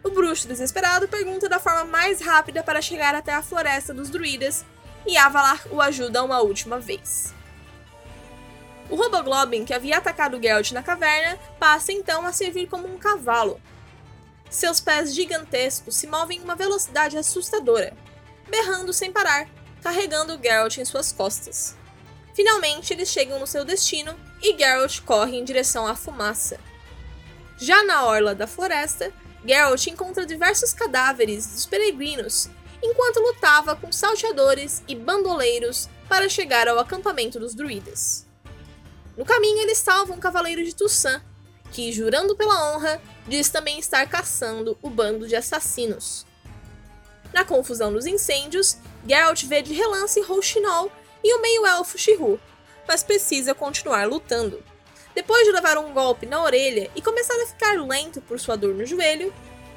[0.02, 4.66] O bruxo desesperado pergunta da forma mais rápida para chegar até a floresta dos druidas
[5.06, 7.34] e Avalar o ajuda uma última vez.
[8.90, 13.60] O Roboglobin, que havia atacado Geralt na caverna, passa então a servir como um cavalo.
[14.50, 17.96] Seus pés gigantescos se movem em uma velocidade assustadora,
[18.50, 19.50] berrando sem parar,
[19.82, 21.76] carregando Geralt em suas costas.
[22.34, 26.60] Finalmente, eles chegam no seu destino e Geralt corre em direção à fumaça.
[27.58, 29.12] Já na orla da floresta,
[29.46, 32.50] Geralt encontra diversos cadáveres dos peregrinos
[32.82, 38.26] enquanto lutava com salteadores e bandoleiros para chegar ao acampamento dos druidas.
[39.18, 41.22] No caminho, ele salva um cavaleiro de Tussan,
[41.72, 46.26] que, jurando pela honra, diz também estar caçando o bando de assassinos.
[47.34, 50.92] Na confusão dos incêndios, Geralt vê de relance Rouxinol
[51.24, 52.40] e o meio-elfo Shihu,
[52.88, 54.64] mas precisa continuar lutando.
[55.14, 58.74] Depois de levar um golpe na orelha e começar a ficar lento por sua dor
[58.74, 59.34] no joelho,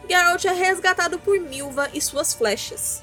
[0.09, 3.03] Geralt é resgatado por Milva e suas flechas.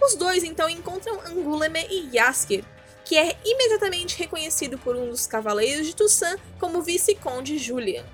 [0.00, 2.64] Os dois então encontram Anguleme e Yasker,
[3.04, 8.04] que é imediatamente reconhecido por um dos cavaleiros de Tussan como vice-conde Julian.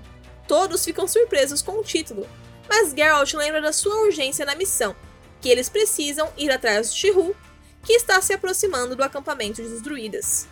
[0.47, 2.27] Todos ficam surpresos com o título,
[2.69, 4.95] mas Geralt lembra da sua urgência na missão,
[5.41, 7.35] que eles precisam ir atrás de Shihu,
[7.83, 10.47] que está se aproximando do acampamento dos druidas.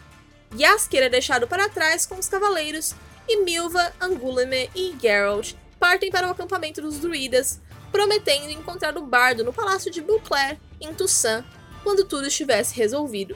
[0.56, 2.94] Yasker é deixado para trás com os cavaleiros
[3.28, 7.60] e Milva, Anguleme e Geralt partem para o acampamento dos druidas,
[7.92, 11.46] prometendo encontrar o bardo no palácio de Beauclair, em Toussaint,
[11.84, 13.36] quando tudo estivesse resolvido.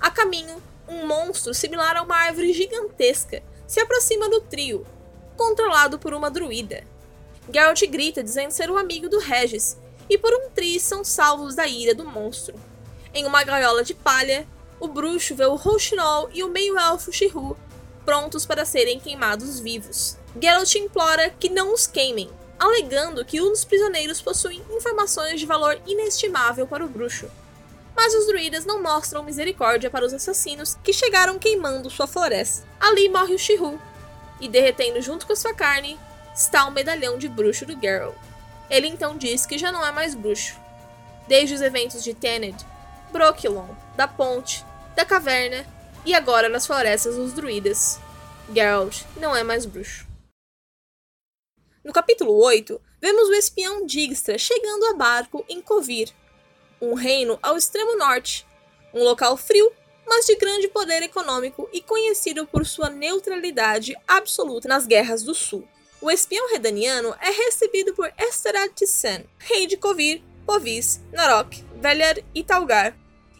[0.00, 4.86] A caminho, um monstro similar a uma árvore gigantesca se aproxima do trio,
[5.36, 6.84] controlado por uma druida.
[7.52, 9.76] Geralt grita dizendo ser o amigo do Regis,
[10.08, 12.54] e por um triz são salvos da ira do monstro.
[13.12, 14.46] Em uma gaiola de palha,
[14.80, 17.56] o bruxo vê o Rouxinol e o meio-elfo Shihu
[18.04, 20.18] prontos para serem queimados vivos.
[20.40, 25.80] Geralt implora que não os queimem, alegando que um dos prisioneiros possui informações de valor
[25.86, 27.30] inestimável para o bruxo.
[27.96, 32.66] Mas os druidas não mostram misericórdia para os assassinos que chegaram queimando sua floresta.
[32.80, 33.80] Ali morre o Shihu,
[34.44, 35.98] e derretendo junto com sua carne
[36.34, 38.14] está o medalhão de bruxo do Geralt.
[38.68, 40.60] Ele então diz que já não é mais bruxo.
[41.26, 42.54] Desde os eventos de Tened,
[43.10, 44.62] Brokilon, da Ponte,
[44.94, 45.66] da Caverna
[46.04, 47.98] e agora nas florestas dos druidas.
[48.54, 50.06] Geralt não é mais bruxo.
[51.82, 56.12] No capítulo 8, vemos o espião Dijkstra chegando a barco em Kovir,
[56.82, 58.46] um reino ao extremo norte,
[58.92, 59.72] um local frio,
[60.06, 65.66] mas de grande poder econômico e conhecido por sua neutralidade absoluta nas guerras do sul.
[66.00, 72.44] O espião redaniano é recebido por Esterad Tisen, rei de Kovir, Povis, Narok, Velir e
[72.44, 72.96] Talgar,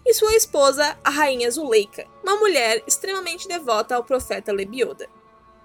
[0.06, 5.08] e sua esposa, a rainha Zuleika, uma mulher extremamente devota ao profeta Lebioda.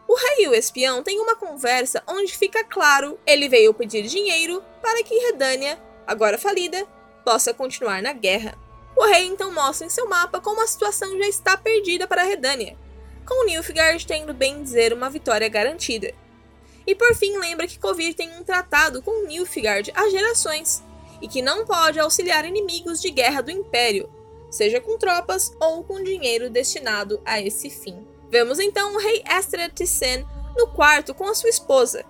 [0.08, 4.64] O rei e o espião têm uma conversa onde fica claro ele veio pedir dinheiro
[4.82, 6.86] para que Redânia, agora falida,
[7.24, 8.58] possa continuar na guerra.
[9.00, 12.78] O rei então mostra em seu mapa como a situação já está perdida para Redânia,
[13.26, 16.14] com Nilfgaard tendo bem dizer uma vitória garantida.
[16.86, 20.84] E por fim lembra que Kovir tem um tratado com Nilfgaard há gerações,
[21.22, 24.10] e que não pode auxiliar inimigos de guerra do Império,
[24.52, 28.06] seja com tropas ou com dinheiro destinado a esse fim.
[28.30, 32.04] Vemos então o rei Esther Thyssen no quarto com a sua esposa.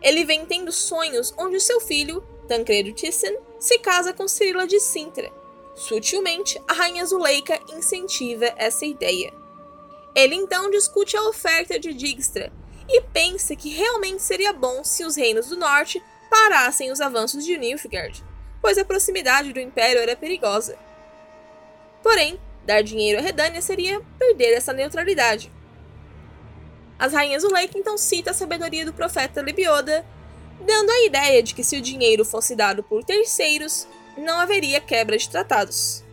[0.00, 5.32] Ele vem tendo sonhos onde seu filho, Tancredo Thyssen, se casa com Cirila de Sintra.
[5.76, 9.32] Sutilmente, a rainha Zuleika incentiva essa ideia.
[10.14, 12.52] Ele então discute a oferta de Dijkstra
[12.88, 17.56] e pensa que realmente seria bom se os reinos do norte parassem os avanços de
[17.56, 18.24] Nilfgaard,
[18.60, 20.76] pois a proximidade do império era perigosa.
[22.02, 25.52] Porém, Dar dinheiro a Redânia seria perder essa neutralidade.
[26.98, 30.04] As rainhas Lake então citam a sabedoria do profeta Lebioda,
[30.60, 33.86] dando a ideia de que se o dinheiro fosse dado por terceiros,
[34.16, 36.04] não haveria quebra de tratados.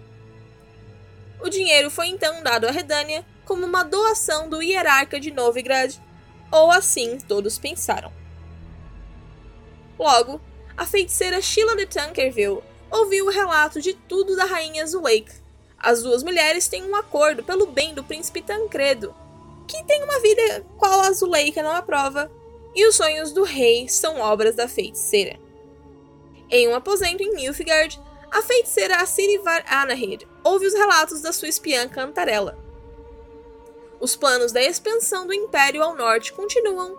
[1.42, 5.96] O dinheiro foi então dado a Redânia como uma doação do hierarca de Novigrad,
[6.52, 8.12] ou assim todos pensaram.
[9.98, 10.40] Logo,
[10.78, 15.44] a feiticeira Sheila de Tankerville ouviu o relato de tudo da rainha Zuleika
[15.84, 19.14] as duas mulheres têm um acordo pelo bem do príncipe Tancredo,
[19.68, 22.32] que tem uma vida qual a Zuleika não aprova,
[22.74, 25.38] e os sonhos do rei são obras da feiticeira.
[26.50, 28.00] Em um aposento em Nilfgaard,
[28.32, 32.58] a feiticeira Assiri Var Anahir ouve os relatos da sua espiã Cantarella.
[34.00, 36.98] Os planos da expansão do Império ao norte continuam,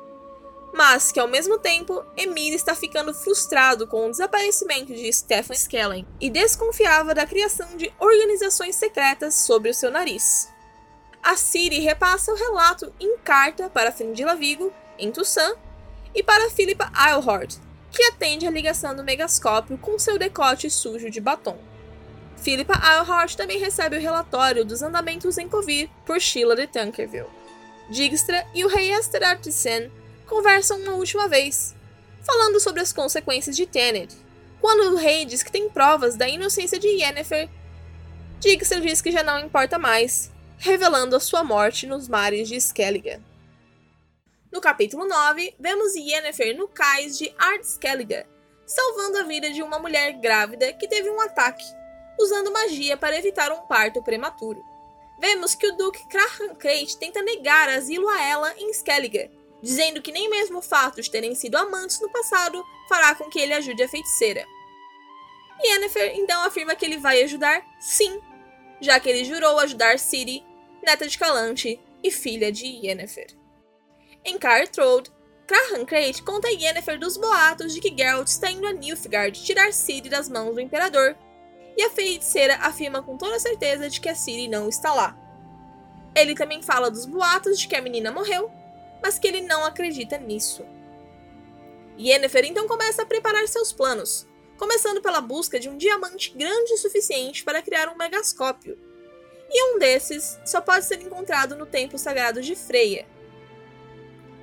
[0.73, 6.07] mas que ao mesmo tempo Emir está ficando frustrado com o desaparecimento de Stefan Skellen
[6.21, 10.49] e desconfiava da criação de organizações secretas sobre o seu nariz.
[11.23, 15.57] A Ciri repassa o relato em carta para Frindila Vigo, em Tussan,
[16.15, 17.57] e para Philippa Eilhart,
[17.95, 21.57] que atende a ligação do megascópio com seu decote sujo de batom.
[22.37, 27.29] Philippa Eilhart também recebe o relatório dos andamentos em Covir por Sheila de Tankerville.
[27.89, 29.91] Dijkstra e o rei Esther Artisan
[30.27, 31.75] conversam uma última vez,
[32.23, 34.15] falando sobre as consequências de Tenet.
[34.61, 37.49] Quando o rei diz que tem provas da inocência de Yennefer,
[38.41, 43.21] Dijkstra diz que já não importa mais, revelando a sua morte nos mares de Skellige.
[44.55, 48.25] No capítulo 9, vemos Yennefer no cais de Ardskellige,
[48.65, 51.65] salvando a vida de uma mulher grávida que teve um ataque,
[52.21, 54.65] usando magia para evitar um parto prematuro.
[55.19, 59.29] Vemos que o Duque Krahankrait tenta negar asilo a ela em Skellige,
[59.61, 63.41] dizendo que nem mesmo o fato de terem sido amantes no passado fará com que
[63.41, 64.47] ele ajude a feiticeira.
[65.65, 68.21] Yennefer então afirma que ele vai ajudar sim,
[68.81, 70.47] já que ele jurou ajudar Ciri,
[70.81, 73.43] neta de Calante e filha de Yennefer.
[74.25, 75.13] Em Cartrode,
[75.47, 80.09] Krahankrait conta a Yennefer dos boatos de que Geralt está indo a Nilfgaard tirar Ciri
[80.09, 81.15] das mãos do Imperador,
[81.77, 85.15] e a feiticeira afirma com toda certeza de que a Ciri não está lá.
[86.15, 88.51] Ele também fala dos boatos de que a menina morreu,
[89.03, 90.65] mas que ele não acredita nisso.
[91.99, 96.79] Yennefer então começa a preparar seus planos, começando pela busca de um diamante grande o
[96.79, 98.79] suficiente para criar um megascópio.
[99.51, 103.07] E um desses só pode ser encontrado no templo sagrado de Freya,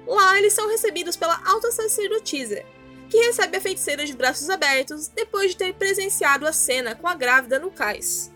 [0.08, 2.64] Lá, eles são recebidos pela alta sacerdotisa,
[3.10, 7.14] que recebe a feiticeira de braços abertos depois de ter presenciado a cena com a
[7.14, 8.32] grávida no cais.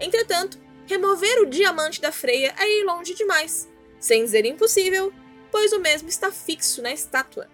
[0.00, 5.12] Entretanto, remover o diamante da freia é ir longe demais, sem dizer impossível,
[5.50, 7.48] pois o mesmo está fixo na estátua.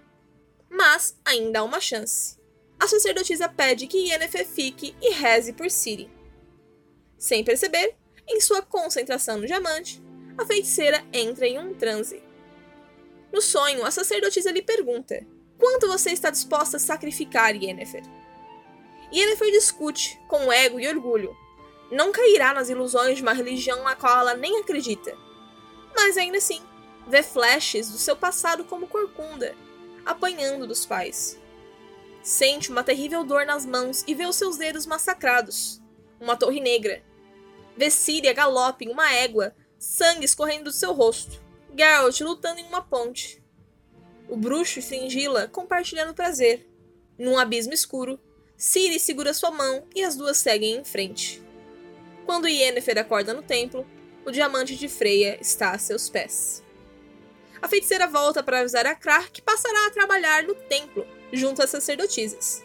[0.69, 2.37] Mas ainda há uma chance.
[2.79, 6.11] A sacerdotisa pede que Yennefer fique e reze por Ciri.
[7.17, 7.97] Sem perceber,
[8.29, 10.03] em sua concentração no diamante,
[10.37, 12.23] a feiticeira entra em um transe.
[13.35, 15.27] No sonho, a sacerdotisa lhe pergunta:
[15.59, 18.05] Quanto você está disposta a sacrificar, Yennefer?
[19.13, 21.37] Yennefer discute, com ego e orgulho.
[21.91, 25.19] Não cairá nas ilusões de uma religião na qual ela nem acredita.
[25.97, 26.63] Mas ainda assim,
[27.09, 29.57] vê flashes do seu passado como corcunda,
[30.07, 31.37] apanhando dos pais.
[32.23, 35.83] Sente uma terrível dor nas mãos e vê os seus dedos massacrados.
[36.21, 37.03] Uma torre negra.
[37.77, 41.44] Vê Síria galope em uma égua, sangue escorrendo do seu rosto.
[41.77, 43.43] Geralt lutando em uma ponte.
[44.29, 46.69] O bruxo e Fringila compartilhando prazer.
[47.19, 48.19] Num abismo escuro,
[48.57, 51.43] Ciri segura sua mão e as duas seguem em frente.
[52.25, 53.85] Quando Yennefer acorda no templo,
[54.25, 56.63] o diamante de Freya está a seus pés.
[57.61, 61.71] A feiticeira volta para avisar a Krar que passará a trabalhar no templo, junto às
[61.71, 62.63] sacerdotisas.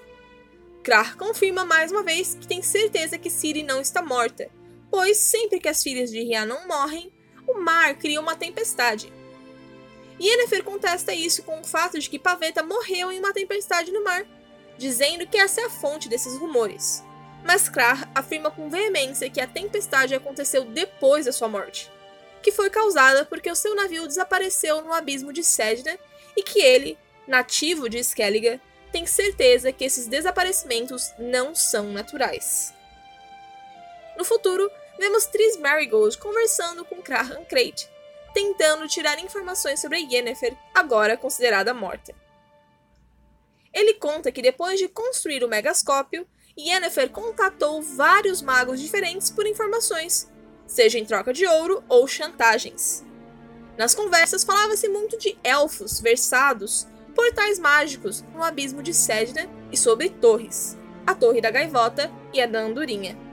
[0.83, 4.49] Krar confirma mais uma vez que tem certeza que Ciri não está morta,
[4.89, 7.11] pois sempre que as filhas de Rhiannon morrem,
[7.51, 9.11] o mar cria uma tempestade.
[10.21, 14.25] Yennefer contesta isso com o fato de que Paveta morreu em uma tempestade no mar,
[14.77, 17.03] dizendo que essa é a fonte desses rumores.
[17.43, 21.89] Mas Krar afirma com veemência que a tempestade aconteceu depois da sua morte,
[22.43, 25.97] que foi causada porque o seu navio desapareceu no abismo de Sedna
[26.35, 28.59] e que ele, nativo de Skellige,
[28.91, 32.73] tem certeza que esses desaparecimentos não são naturais.
[34.17, 37.89] No futuro, vemos Tris Marigold conversando com Krahan Krayt,
[38.33, 42.13] tentando tirar informações sobre Yennefer, agora considerada morta.
[43.73, 50.29] Ele conta que depois de construir o megascópio, Yennefer contatou vários magos diferentes por informações,
[50.67, 53.05] seja em troca de ouro ou chantagens.
[53.77, 56.85] Nas conversas falava-se muito de elfos versados,
[57.15, 62.45] portais mágicos no abismo de Sedna e sobre torres, a Torre da Gaivota e a
[62.45, 63.28] da Andorinha.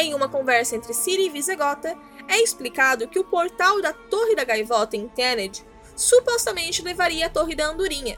[0.00, 4.44] Em uma conversa entre Ciri e Visegota, é explicado que o portal da Torre da
[4.44, 8.16] Gaivota em Tened supostamente levaria à Torre da Andorinha,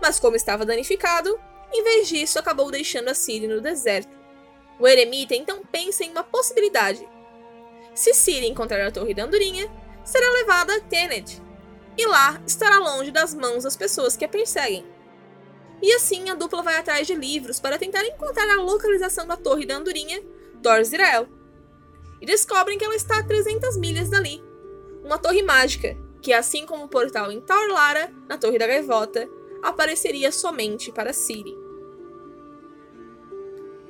[0.00, 1.36] mas como estava danificado,
[1.72, 4.16] em vez disso acabou deixando a Ciri no deserto.
[4.78, 7.06] O eremita então pensa em uma possibilidade.
[7.96, 9.68] Se Ciri encontrar a Torre da Andorinha,
[10.04, 11.42] será levada a Tened,
[11.96, 14.86] e lá estará longe das mãos das pessoas que a perseguem.
[15.82, 19.66] E assim a dupla vai atrás de livros para tentar encontrar a localização da Torre
[19.66, 20.22] da Andorinha
[20.60, 21.28] Dor Zirael,
[22.20, 24.42] e descobrem que ela está a 300 milhas dali,
[25.04, 29.28] uma torre mágica, que assim como o portal em Taurlara, na Torre da Gaivota,
[29.62, 31.56] apareceria somente para Ciri.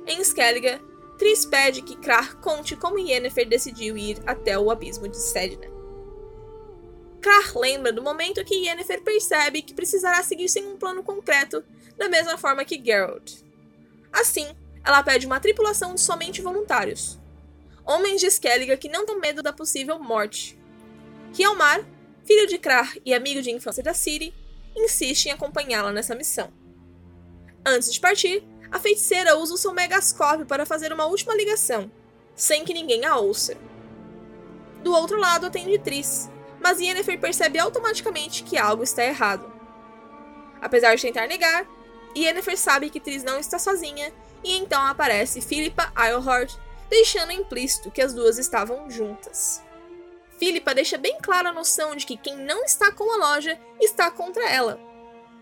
[0.05, 0.79] Em Skellige,
[1.17, 5.67] Triss pede que Krar conte como Yennefer decidiu ir até o abismo de Sedna.
[7.19, 11.63] Krar lembra do momento que Yennefer percebe que precisará seguir sem um plano concreto,
[11.97, 13.41] da mesma forma que Geralt.
[14.13, 14.47] Assim,
[14.83, 17.19] ela pede uma tripulação de somente voluntários.
[17.85, 20.57] Homens de Skellige que não têm medo da possível morte.
[21.33, 21.83] Hjalmar,
[22.23, 24.33] filho de Krar e amigo de infância da Ciri,
[24.75, 26.51] insiste em acompanhá-la nessa missão.
[27.65, 31.91] Antes de partir, a feiticeira usa o seu megascópio para fazer uma última ligação,
[32.35, 33.57] sem que ninguém a ouça.
[34.83, 36.29] Do outro lado atende Triss,
[36.61, 39.51] mas Yennefer percebe automaticamente que algo está errado.
[40.61, 41.65] Apesar de tentar negar,
[42.17, 44.11] Yennefer sabe que Triss não está sozinha
[44.43, 46.55] e então aparece Philippa Eilhart,
[46.89, 49.61] deixando implícito que as duas estavam juntas.
[50.37, 54.09] Philippa deixa bem clara a noção de que quem não está com a loja está
[54.09, 54.79] contra ela.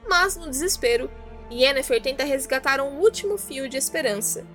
[0.07, 1.09] Mas, no desespero,
[1.51, 4.45] Yennefer tenta resgatar um último fio de esperança.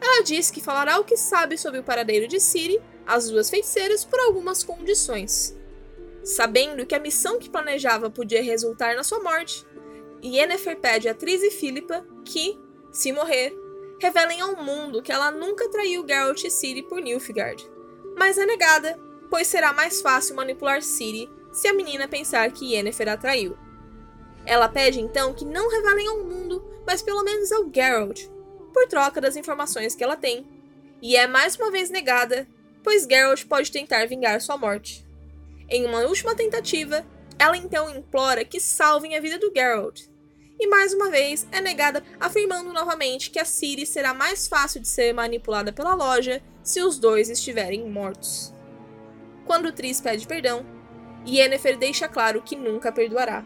[0.00, 4.04] Ela diz que falará o que sabe sobre o paradeiro de Ciri às duas feiticeiras
[4.04, 5.56] por algumas condições.
[6.24, 9.64] Sabendo que a missão que planejava podia resultar na sua morte,
[10.24, 12.58] Yennefer pede a Triss e Philippa que,
[12.90, 13.54] se morrer,
[14.00, 17.68] revelem ao mundo que ela nunca traiu Geralt e Ciri por Nilfgaard.
[18.16, 18.98] Mas é negada,
[19.30, 23.56] pois será mais fácil manipular Ciri se a menina pensar que Yennefer a traiu.
[24.44, 28.26] Ela pede então que não revelem ao mundo, mas pelo menos ao Geralt,
[28.72, 30.46] por troca das informações que ela tem.
[31.02, 32.46] E é mais uma vez negada,
[32.82, 35.04] pois Geralt pode tentar vingar sua morte.
[35.68, 37.04] Em uma última tentativa,
[37.38, 40.08] ela então implora que salvem a vida do Geralt.
[40.58, 44.88] E mais uma vez é negada, afirmando novamente que a Ciri será mais fácil de
[44.88, 48.54] ser manipulada pela loja se os dois estiverem mortos.
[49.44, 50.64] Quando Triss pede perdão,
[51.26, 53.44] Yennefer deixa claro que nunca perdoará.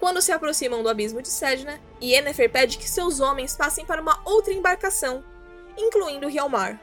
[0.00, 4.20] Quando se aproximam do abismo de Sedna, Yennefer pede que seus homens passem para uma
[4.24, 5.24] outra embarcação,
[5.78, 6.80] incluindo Hjalmar.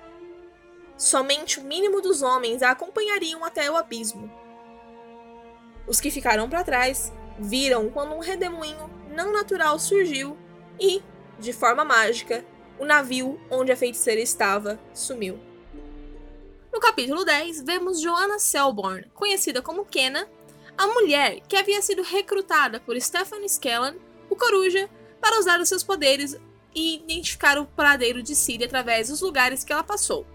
[0.98, 4.32] Somente o mínimo dos homens a acompanhariam até o abismo.
[5.92, 10.38] Os que ficaram para trás viram quando um redemoinho não natural surgiu
[10.80, 11.04] e,
[11.38, 12.46] de forma mágica,
[12.80, 15.38] o navio onde a feiticeira estava sumiu.
[16.72, 20.30] No capítulo 10, vemos Joanna Selborn, conhecida como Kena,
[20.78, 23.96] a mulher que havia sido recrutada por Stefan Skellan,
[24.30, 24.90] o Coruja,
[25.20, 26.40] para usar os seus poderes
[26.74, 30.26] e identificar o paradeiro de Ciri através dos lugares que ela passou.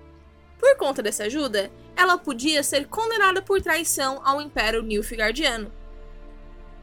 [0.59, 5.72] Por conta dessa ajuda, ela podia ser condenada por traição ao Império Nilfgaardiano.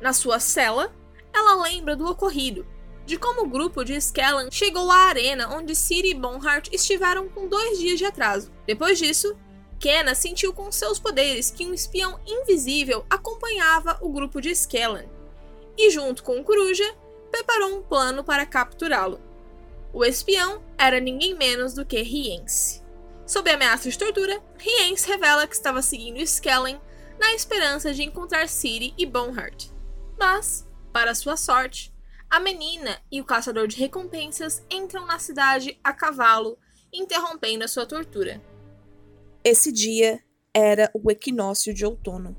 [0.02, 0.94] Na sua cela,
[1.32, 2.66] ela lembra do ocorrido,
[3.06, 7.48] de como o grupo de Skellan chegou à arena onde Ciri e Bonhart estiveram com
[7.48, 8.52] dois dias de atraso.
[8.66, 9.38] Depois disso,
[9.80, 15.06] Kenna sentiu com seus poderes que um espião invisível acompanhava o grupo de Skellan,
[15.78, 16.96] e junto com o Coruja,
[17.32, 19.20] preparou um plano para capturá-lo.
[19.92, 22.83] O espião era ninguém menos do que Rience.
[23.34, 26.80] Sob ameaça de tortura, Rience revela que estava seguindo Skellen
[27.20, 29.72] na esperança de encontrar Ciri e Bonhart.
[30.20, 31.92] Mas, para sua sorte,
[32.30, 36.60] a menina e o caçador de recompensas entram na cidade a cavalo,
[36.94, 38.40] interrompendo a sua tortura.
[39.44, 40.24] Esse dia
[40.54, 42.38] era o equinócio de outono.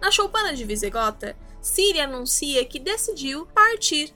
[0.00, 4.14] Na choupana de Visegota, Ciri anuncia que decidiu partir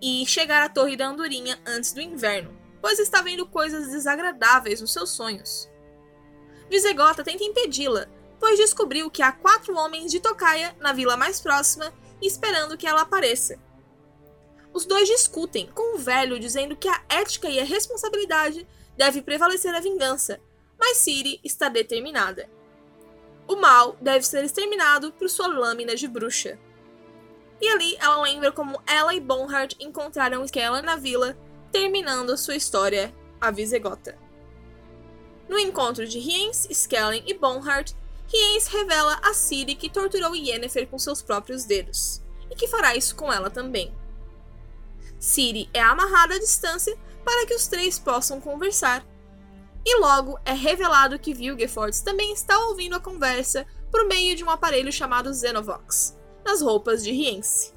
[0.00, 4.92] e chegar à Torre da Andorinha antes do inverno, pois está vendo coisas desagradáveis nos
[4.92, 5.68] seus sonhos.
[6.68, 8.08] Visegota tenta impedi-la,
[8.38, 13.02] pois descobriu que há quatro homens de Tocaia na vila mais próxima esperando que ela
[13.02, 13.58] apareça.
[14.72, 18.66] Os dois discutem, com o velho dizendo que a ética e a responsabilidade
[18.96, 20.40] deve prevalecer a vingança,
[20.78, 22.48] mas Ciri está determinada.
[23.48, 26.58] O mal deve ser exterminado por sua lâmina de bruxa.
[27.60, 31.38] E ali ela lembra como ela e Bonhart encontraram Skella na vila,
[31.70, 34.18] terminando sua história, a Visegota.
[35.48, 37.92] No encontro de Riens, Skellen e Bonhart,
[38.26, 43.14] Riens revela a Ciri que torturou Yennefer com seus próprios dedos, e que fará isso
[43.14, 43.94] com ela também.
[45.18, 49.04] Ciri é amarrada à distância para que os três possam conversar
[49.86, 54.50] e logo é revelado que Vilgefortz também está ouvindo a conversa por meio de um
[54.50, 57.72] aparelho chamado Xenovox, nas roupas de Rience.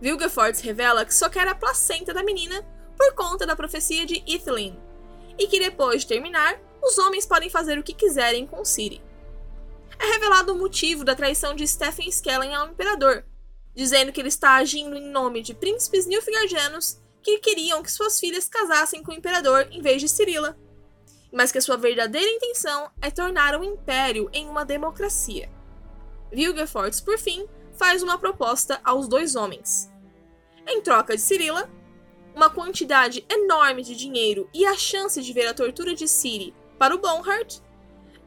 [0.00, 2.64] Vilgefortz revela que só quer a placenta da menina
[3.04, 4.78] por conta da profecia de Ithelin,
[5.38, 9.02] e que depois de terminar, os homens podem fazer o que quiserem com Ciri.
[9.98, 13.24] É revelado o motivo da traição de Stephen Skellen ao imperador,
[13.74, 18.48] dizendo que ele está agindo em nome de príncipes nilfgaardianos que queriam que suas filhas
[18.48, 20.56] casassem com o imperador em vez de Cirila
[21.34, 25.50] mas que sua verdadeira intenção é tornar o império em uma democracia.
[26.32, 27.44] Vilgefortz, por fim,
[27.76, 29.90] faz uma proposta aos dois homens.
[30.64, 31.68] Em troca de Cirilla,
[32.34, 36.94] uma quantidade enorme de dinheiro e a chance de ver a tortura de Ciri para
[36.94, 37.60] o Bonhart,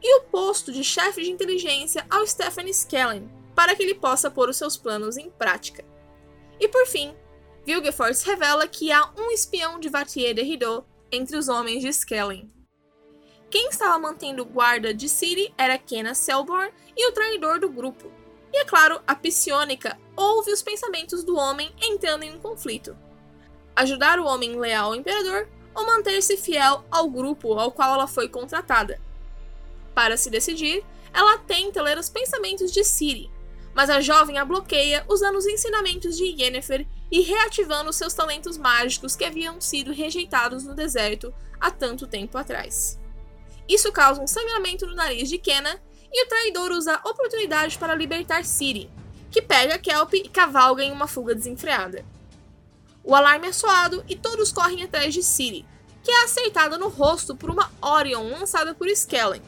[0.02, 4.48] e o posto de chefe de inteligência ao Stephen Skellen, para que ele possa pôr
[4.48, 5.84] os seus planos em prática.
[6.60, 7.14] E por fim,
[7.64, 12.50] Vilgefortz revela que há um espião de Vatier de Rideau entre os homens de Skellen.
[13.50, 18.12] Quem estava mantendo guarda de Ciri era Kenna Selborn e o traidor do grupo.
[18.52, 22.96] E é claro, a Psionica ouve os pensamentos do homem entrando em um conflito.
[23.78, 28.28] Ajudar o homem leal ao imperador ou manter-se fiel ao grupo ao qual ela foi
[28.28, 29.00] contratada.
[29.94, 33.30] Para se decidir, ela tenta ler os pensamentos de Ciri,
[33.72, 39.14] mas a jovem a bloqueia usando os ensinamentos de Yennefer e reativando seus talentos mágicos
[39.14, 42.98] que haviam sido rejeitados no deserto há tanto tempo atrás.
[43.68, 45.80] Isso causa um sangramento no nariz de Kenna
[46.12, 48.90] e o traidor usa a oportunidade para libertar Ciri,
[49.30, 52.04] que pega Kelp e cavalga em uma fuga desenfreada.
[53.08, 55.64] O alarme é soado e todos correm atrás de Ciri,
[56.04, 59.40] que é acertada no rosto por uma Orion lançada por Skellen,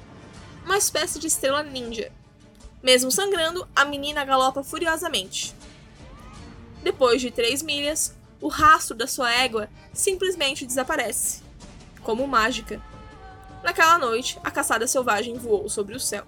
[0.64, 2.10] uma espécie de estrela ninja.
[2.82, 5.54] Mesmo sangrando, a menina galopa furiosamente.
[6.82, 11.42] Depois de três milhas, o rastro da sua égua simplesmente desaparece,
[12.02, 12.80] como mágica.
[13.62, 16.24] Naquela noite, a caçada selvagem voou sobre o céu.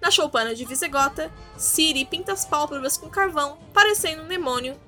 [0.00, 4.78] Na choupana de Visegota, Ciri pinta as pálpebras com carvão, parecendo um demônio,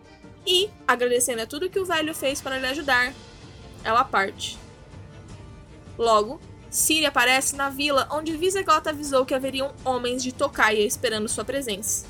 [0.46, 3.12] e, agradecendo a tudo que o velho fez para lhe ajudar,
[3.82, 4.58] ela parte.
[5.96, 6.40] Logo,
[6.70, 12.06] Ciri aparece na vila onde Visegota avisou que haveriam homens de Tocaia esperando sua presença.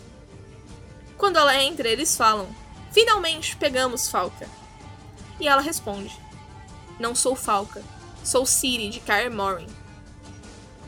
[1.19, 2.49] Quando ela entra, eles falam:
[2.91, 4.49] Finalmente pegamos Falca.
[5.39, 6.17] E ela responde:
[6.99, 7.83] Não sou Falca,
[8.23, 9.69] Sou Ciri de Kaer Morhen.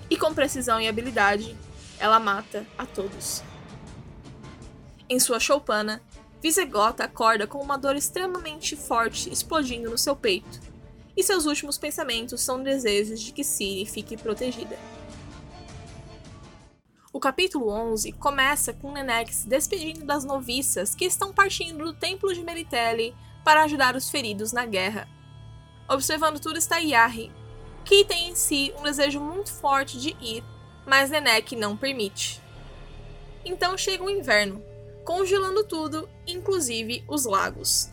[0.09, 1.55] E com precisão e habilidade,
[1.99, 3.43] ela mata a todos.
[5.09, 6.01] Em sua choupana,
[6.47, 10.61] Visegota acorda com uma dor extremamente forte explodindo no seu peito,
[11.17, 14.79] e seus últimos pensamentos são desejos de que Ciri fique protegida.
[17.13, 22.45] O capítulo 11 começa com Nenex despedindo das noviças que estão partindo do templo de
[22.45, 23.13] Meritelli
[23.45, 25.09] para ajudar os feridos na guerra.
[25.89, 27.33] Observando tudo está Yari,
[27.85, 30.45] que tem em si um desejo muito forte de ir,
[30.87, 32.41] mas Nenek não permite.
[33.45, 34.63] Então chega o inverno,
[35.05, 37.91] congelando tudo, inclusive os lagos.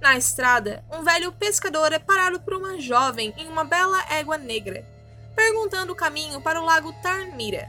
[0.00, 4.86] Na estrada, um velho pescador é parado por uma jovem em uma bela égua negra,
[5.36, 7.68] perguntando o caminho para o lago Tarmira.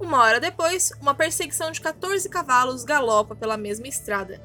[0.00, 4.40] Uma hora depois, uma perseguição de 14 cavalos galopa pela mesma estrada.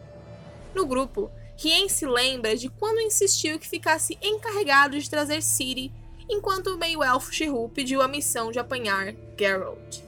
[0.73, 5.93] No grupo, Rien se lembra de quando insistiu que ficasse encarregado de trazer Ciri,
[6.29, 10.01] enquanto o meio-elfo Shihu pediu a missão de apanhar Geralt.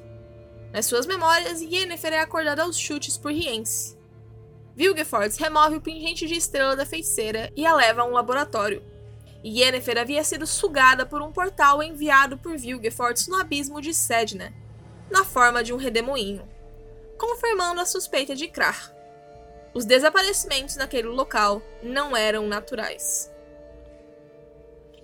[0.73, 3.95] Nas suas memórias, Yennefer é acordada aos chutes por Riense.
[4.75, 8.83] Vilgefortz remove o pingente de estrela da feiticeira e a leva a um laboratório.
[9.43, 14.53] Yennefer havia sido sugada por um portal enviado por Vilgefortz no abismo de Sedna,
[15.09, 16.45] na forma de um redemoinho,
[17.17, 18.93] confirmando a suspeita de Krar.
[19.73, 23.31] Os desaparecimentos naquele local não eram naturais.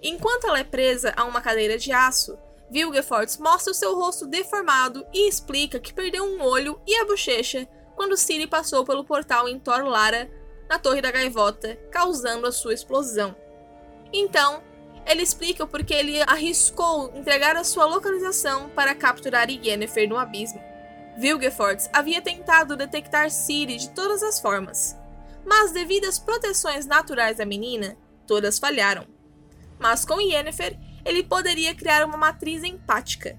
[0.03, 2.37] Enquanto ela é presa a uma cadeira de aço,
[2.69, 7.67] Vilgefortz mostra o seu rosto deformado e explica que perdeu um olho e a bochecha
[7.95, 10.29] quando Ciri passou pelo portal em Tor Lara,
[10.69, 13.35] na Torre da Gaivota, causando a sua explosão.
[14.13, 14.61] Então,
[15.05, 20.61] ele explica porque ele arriscou entregar a sua localização para capturar Yennefer no abismo.
[21.17, 24.97] Vilgefortz havia tentado detectar Ciri de todas as formas,
[25.45, 29.05] mas devido às proteções naturais da menina, todas falharam.
[29.77, 33.37] Mas com Yennefer, ele poderia criar uma matriz empática,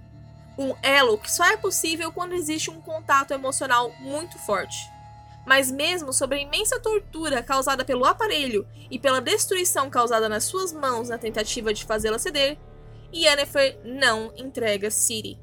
[0.58, 4.90] um elo que só é possível quando existe um contato emocional muito forte.
[5.46, 10.72] Mas mesmo sobre a imensa tortura causada pelo aparelho e pela destruição causada nas suas
[10.72, 12.58] mãos na tentativa de fazê-la ceder,
[13.12, 15.38] Yennefer não entrega Ciri.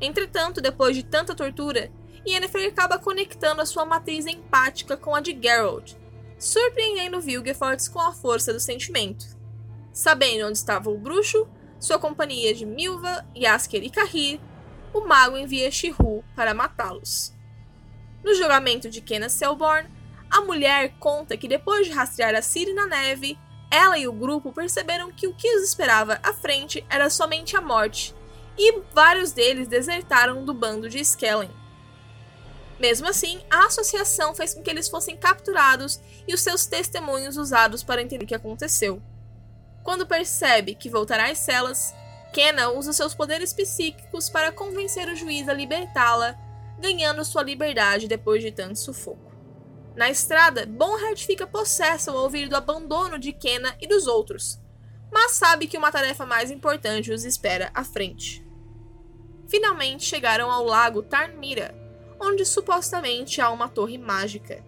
[0.00, 1.90] Entretanto, depois de tanta tortura,
[2.26, 5.94] Yennefer acaba conectando a sua matriz empática com a de Geralt,
[6.38, 9.36] surpreendendo Vilgefortz com a força do sentimento.
[9.92, 11.48] Sabendo onde estava o bruxo,
[11.78, 14.40] sua companhia de Milva, Yasker e Kahir,
[14.92, 17.32] o mago envia Shihu para matá-los.
[18.22, 19.88] No julgamento de Kenna Selborn,
[20.30, 23.38] a mulher conta que depois de rastrear a Ciri na neve,
[23.70, 27.60] ela e o grupo perceberam que o que os esperava à frente era somente a
[27.60, 28.14] morte,
[28.56, 31.50] e vários deles desertaram do bando de Skellen.
[32.78, 37.82] Mesmo assim, a associação fez com que eles fossem capturados e os seus testemunhos usados
[37.82, 39.02] para entender o que aconteceu.
[39.82, 41.94] Quando percebe que voltará às celas,
[42.32, 46.36] Kenna usa seus poderes psíquicos para convencer o juiz a libertá-la,
[46.78, 49.32] ganhando sua liberdade depois de tanto sufoco.
[49.96, 54.60] Na estrada, Bonhart fica possesso ao ouvir do abandono de Kenna e dos outros,
[55.10, 58.46] mas sabe que uma tarefa mais importante os espera à frente.
[59.48, 61.74] Finalmente chegaram ao lago Tarnmira,
[62.20, 64.62] onde supostamente há uma torre mágica.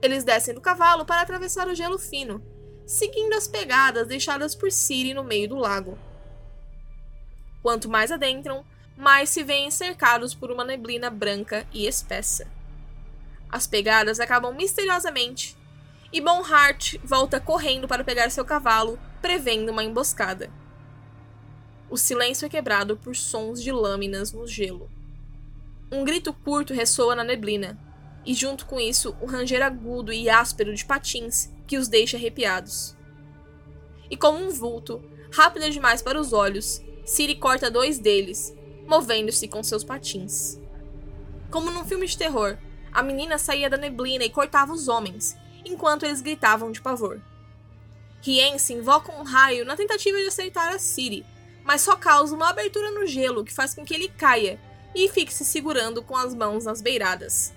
[0.00, 2.42] Eles descem do cavalo para atravessar o gelo fino,
[2.86, 5.98] seguindo as pegadas deixadas por Ciri no meio do lago.
[7.62, 8.64] Quanto mais adentram,
[8.96, 12.46] mais se veem cercados por uma neblina branca e espessa.
[13.48, 15.56] As pegadas acabam misteriosamente
[16.12, 20.50] e Bonhart volta correndo para pegar seu cavalo, prevendo uma emboscada.
[21.90, 24.90] O silêncio é quebrado por sons de lâminas no gelo.
[25.90, 27.78] Um grito curto ressoa na neblina,
[28.24, 32.96] e junto com isso o ranger agudo e áspero de patins que os deixa arrepiados.
[34.10, 35.02] E como um vulto,
[35.32, 38.54] rápido demais para os olhos, Siri corta dois deles,
[38.86, 40.58] movendo-se com seus patins.
[41.50, 42.58] Como num filme de terror,
[42.92, 47.20] a menina saía da neblina e cortava os homens, enquanto eles gritavam de pavor.
[48.22, 51.26] Riense invoca um raio na tentativa de acertar a Ciri,
[51.64, 54.60] mas só causa uma abertura no gelo que faz com que ele caia
[54.94, 57.52] e fique se segurando com as mãos nas beiradas.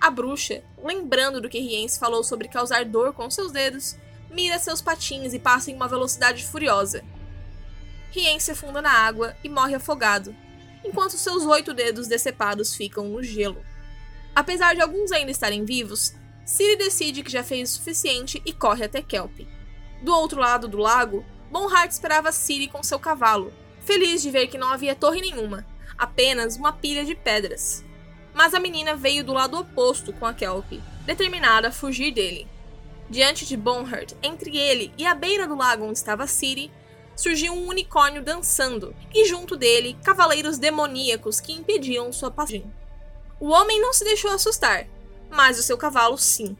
[0.00, 3.96] A bruxa, lembrando do que Riense falou sobre causar dor com seus dedos,
[4.30, 7.02] mira seus patins e passa em uma velocidade furiosa.
[8.10, 10.34] Riense afunda na água e morre afogado,
[10.84, 13.64] enquanto seus oito dedos decepados ficam no gelo.
[14.34, 18.84] Apesar de alguns ainda estarem vivos, Ciri decide que já fez o suficiente e corre
[18.84, 19.40] até Kelp.
[20.02, 24.58] Do outro lado do lago, Bonhart esperava Ciri com seu cavalo, feliz de ver que
[24.58, 25.66] não havia torre nenhuma,
[25.96, 27.84] apenas uma pilha de pedras.
[28.36, 30.70] Mas a menina veio do lado oposto com a Kelp,
[31.06, 32.46] determinada a fugir dele.
[33.08, 36.70] Diante de Bonhart, entre ele e a beira do lago onde estava Ciri,
[37.16, 42.70] surgiu um unicórnio dançando, e junto dele, cavaleiros demoníacos que impediam sua passagem.
[43.40, 44.86] O homem não se deixou assustar,
[45.30, 46.54] mas o seu cavalo sim.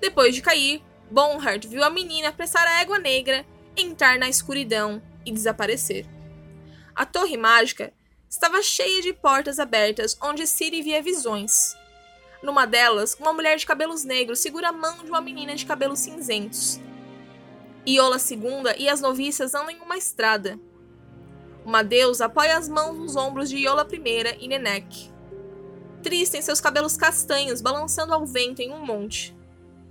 [0.00, 3.44] Depois de cair, Bonhart viu a menina apressar a égua negra,
[3.76, 6.06] entrar na escuridão e desaparecer.
[6.96, 7.92] A torre mágica
[8.28, 11.76] estava cheia de portas abertas onde Ciri via visões.
[12.42, 15.98] Numa delas, uma mulher de cabelos negros segura a mão de uma menina de cabelos
[15.98, 16.80] cinzentos.
[17.86, 20.58] Iola II e as noviças andam em uma estrada.
[21.64, 25.18] Uma deusa apoia as mãos nos ombros de Iola I e Nenek
[26.02, 29.36] triste em seus cabelos castanhos balançando ao vento em um monte.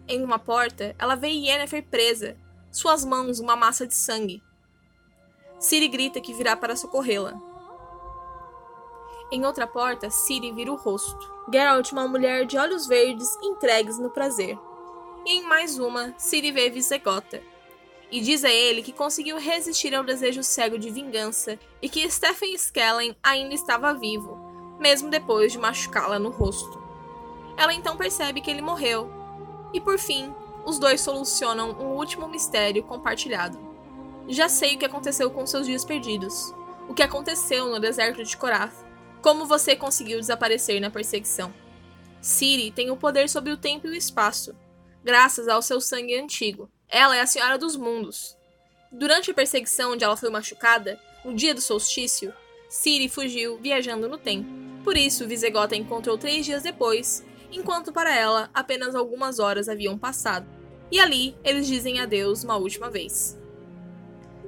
[0.07, 2.38] Em uma porta, ela vê Yennefer presa,
[2.71, 4.41] suas mãos uma massa de sangue.
[5.59, 7.39] Ciri grita que virá para socorrê-la.
[9.30, 11.30] Em outra porta, Ciri vira o rosto.
[11.51, 14.57] Geralt, uma mulher de olhos verdes entregues no prazer.
[15.25, 17.41] E em mais uma, Ciri vê Visegota.
[18.09, 22.55] E diz a ele que conseguiu resistir ao desejo cego de vingança e que Stephen
[22.55, 24.38] Skellen ainda estava vivo,
[24.80, 26.82] mesmo depois de machucá-la no rosto.
[27.57, 29.11] Ela então percebe que ele morreu,
[29.73, 30.34] e por fim,
[30.65, 33.59] os dois solucionam um último mistério compartilhado.
[34.30, 36.53] Já sei o que aconteceu com seus dias perdidos,
[36.88, 38.86] o que aconteceu no deserto de Korath,
[39.28, 41.53] como você conseguiu desaparecer na perseguição.
[42.21, 44.55] Ciri tem o poder sobre o tempo e o espaço,
[45.03, 46.71] graças ao seu sangue antigo.
[46.88, 48.38] Ela é a Senhora dos Mundos.
[48.89, 52.34] Durante a perseguição onde ela foi machucada, no dia do solstício,
[52.69, 54.47] Ciri fugiu viajando no tempo.
[54.82, 57.21] Por isso, Visegota encontrou três dias depois,
[57.51, 60.47] enquanto para ela apenas algumas horas haviam passado.
[60.89, 63.38] E ali eles dizem adeus uma última vez.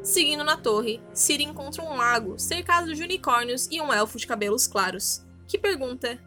[0.04, 4.66] Seguindo na torre, Ciri encontra um lago cercado de unicórnios e um elfo de cabelos
[4.66, 6.20] claros, que pergunta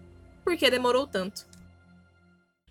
[0.44, 1.46] por que demorou tanto.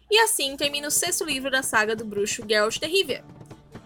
[0.09, 3.23] E assim termina o sexto livro da saga do bruxo Geralt de Rivia.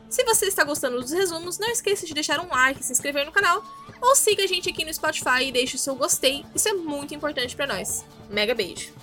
[0.10, 3.32] Se você está gostando dos resumos, não esqueça de deixar um like, se inscrever no
[3.32, 3.64] canal
[4.02, 7.14] ou siga a gente aqui no Spotify e deixe o seu gostei, isso é muito
[7.14, 8.06] importante para nós.
[8.30, 8.94] Mega beijo!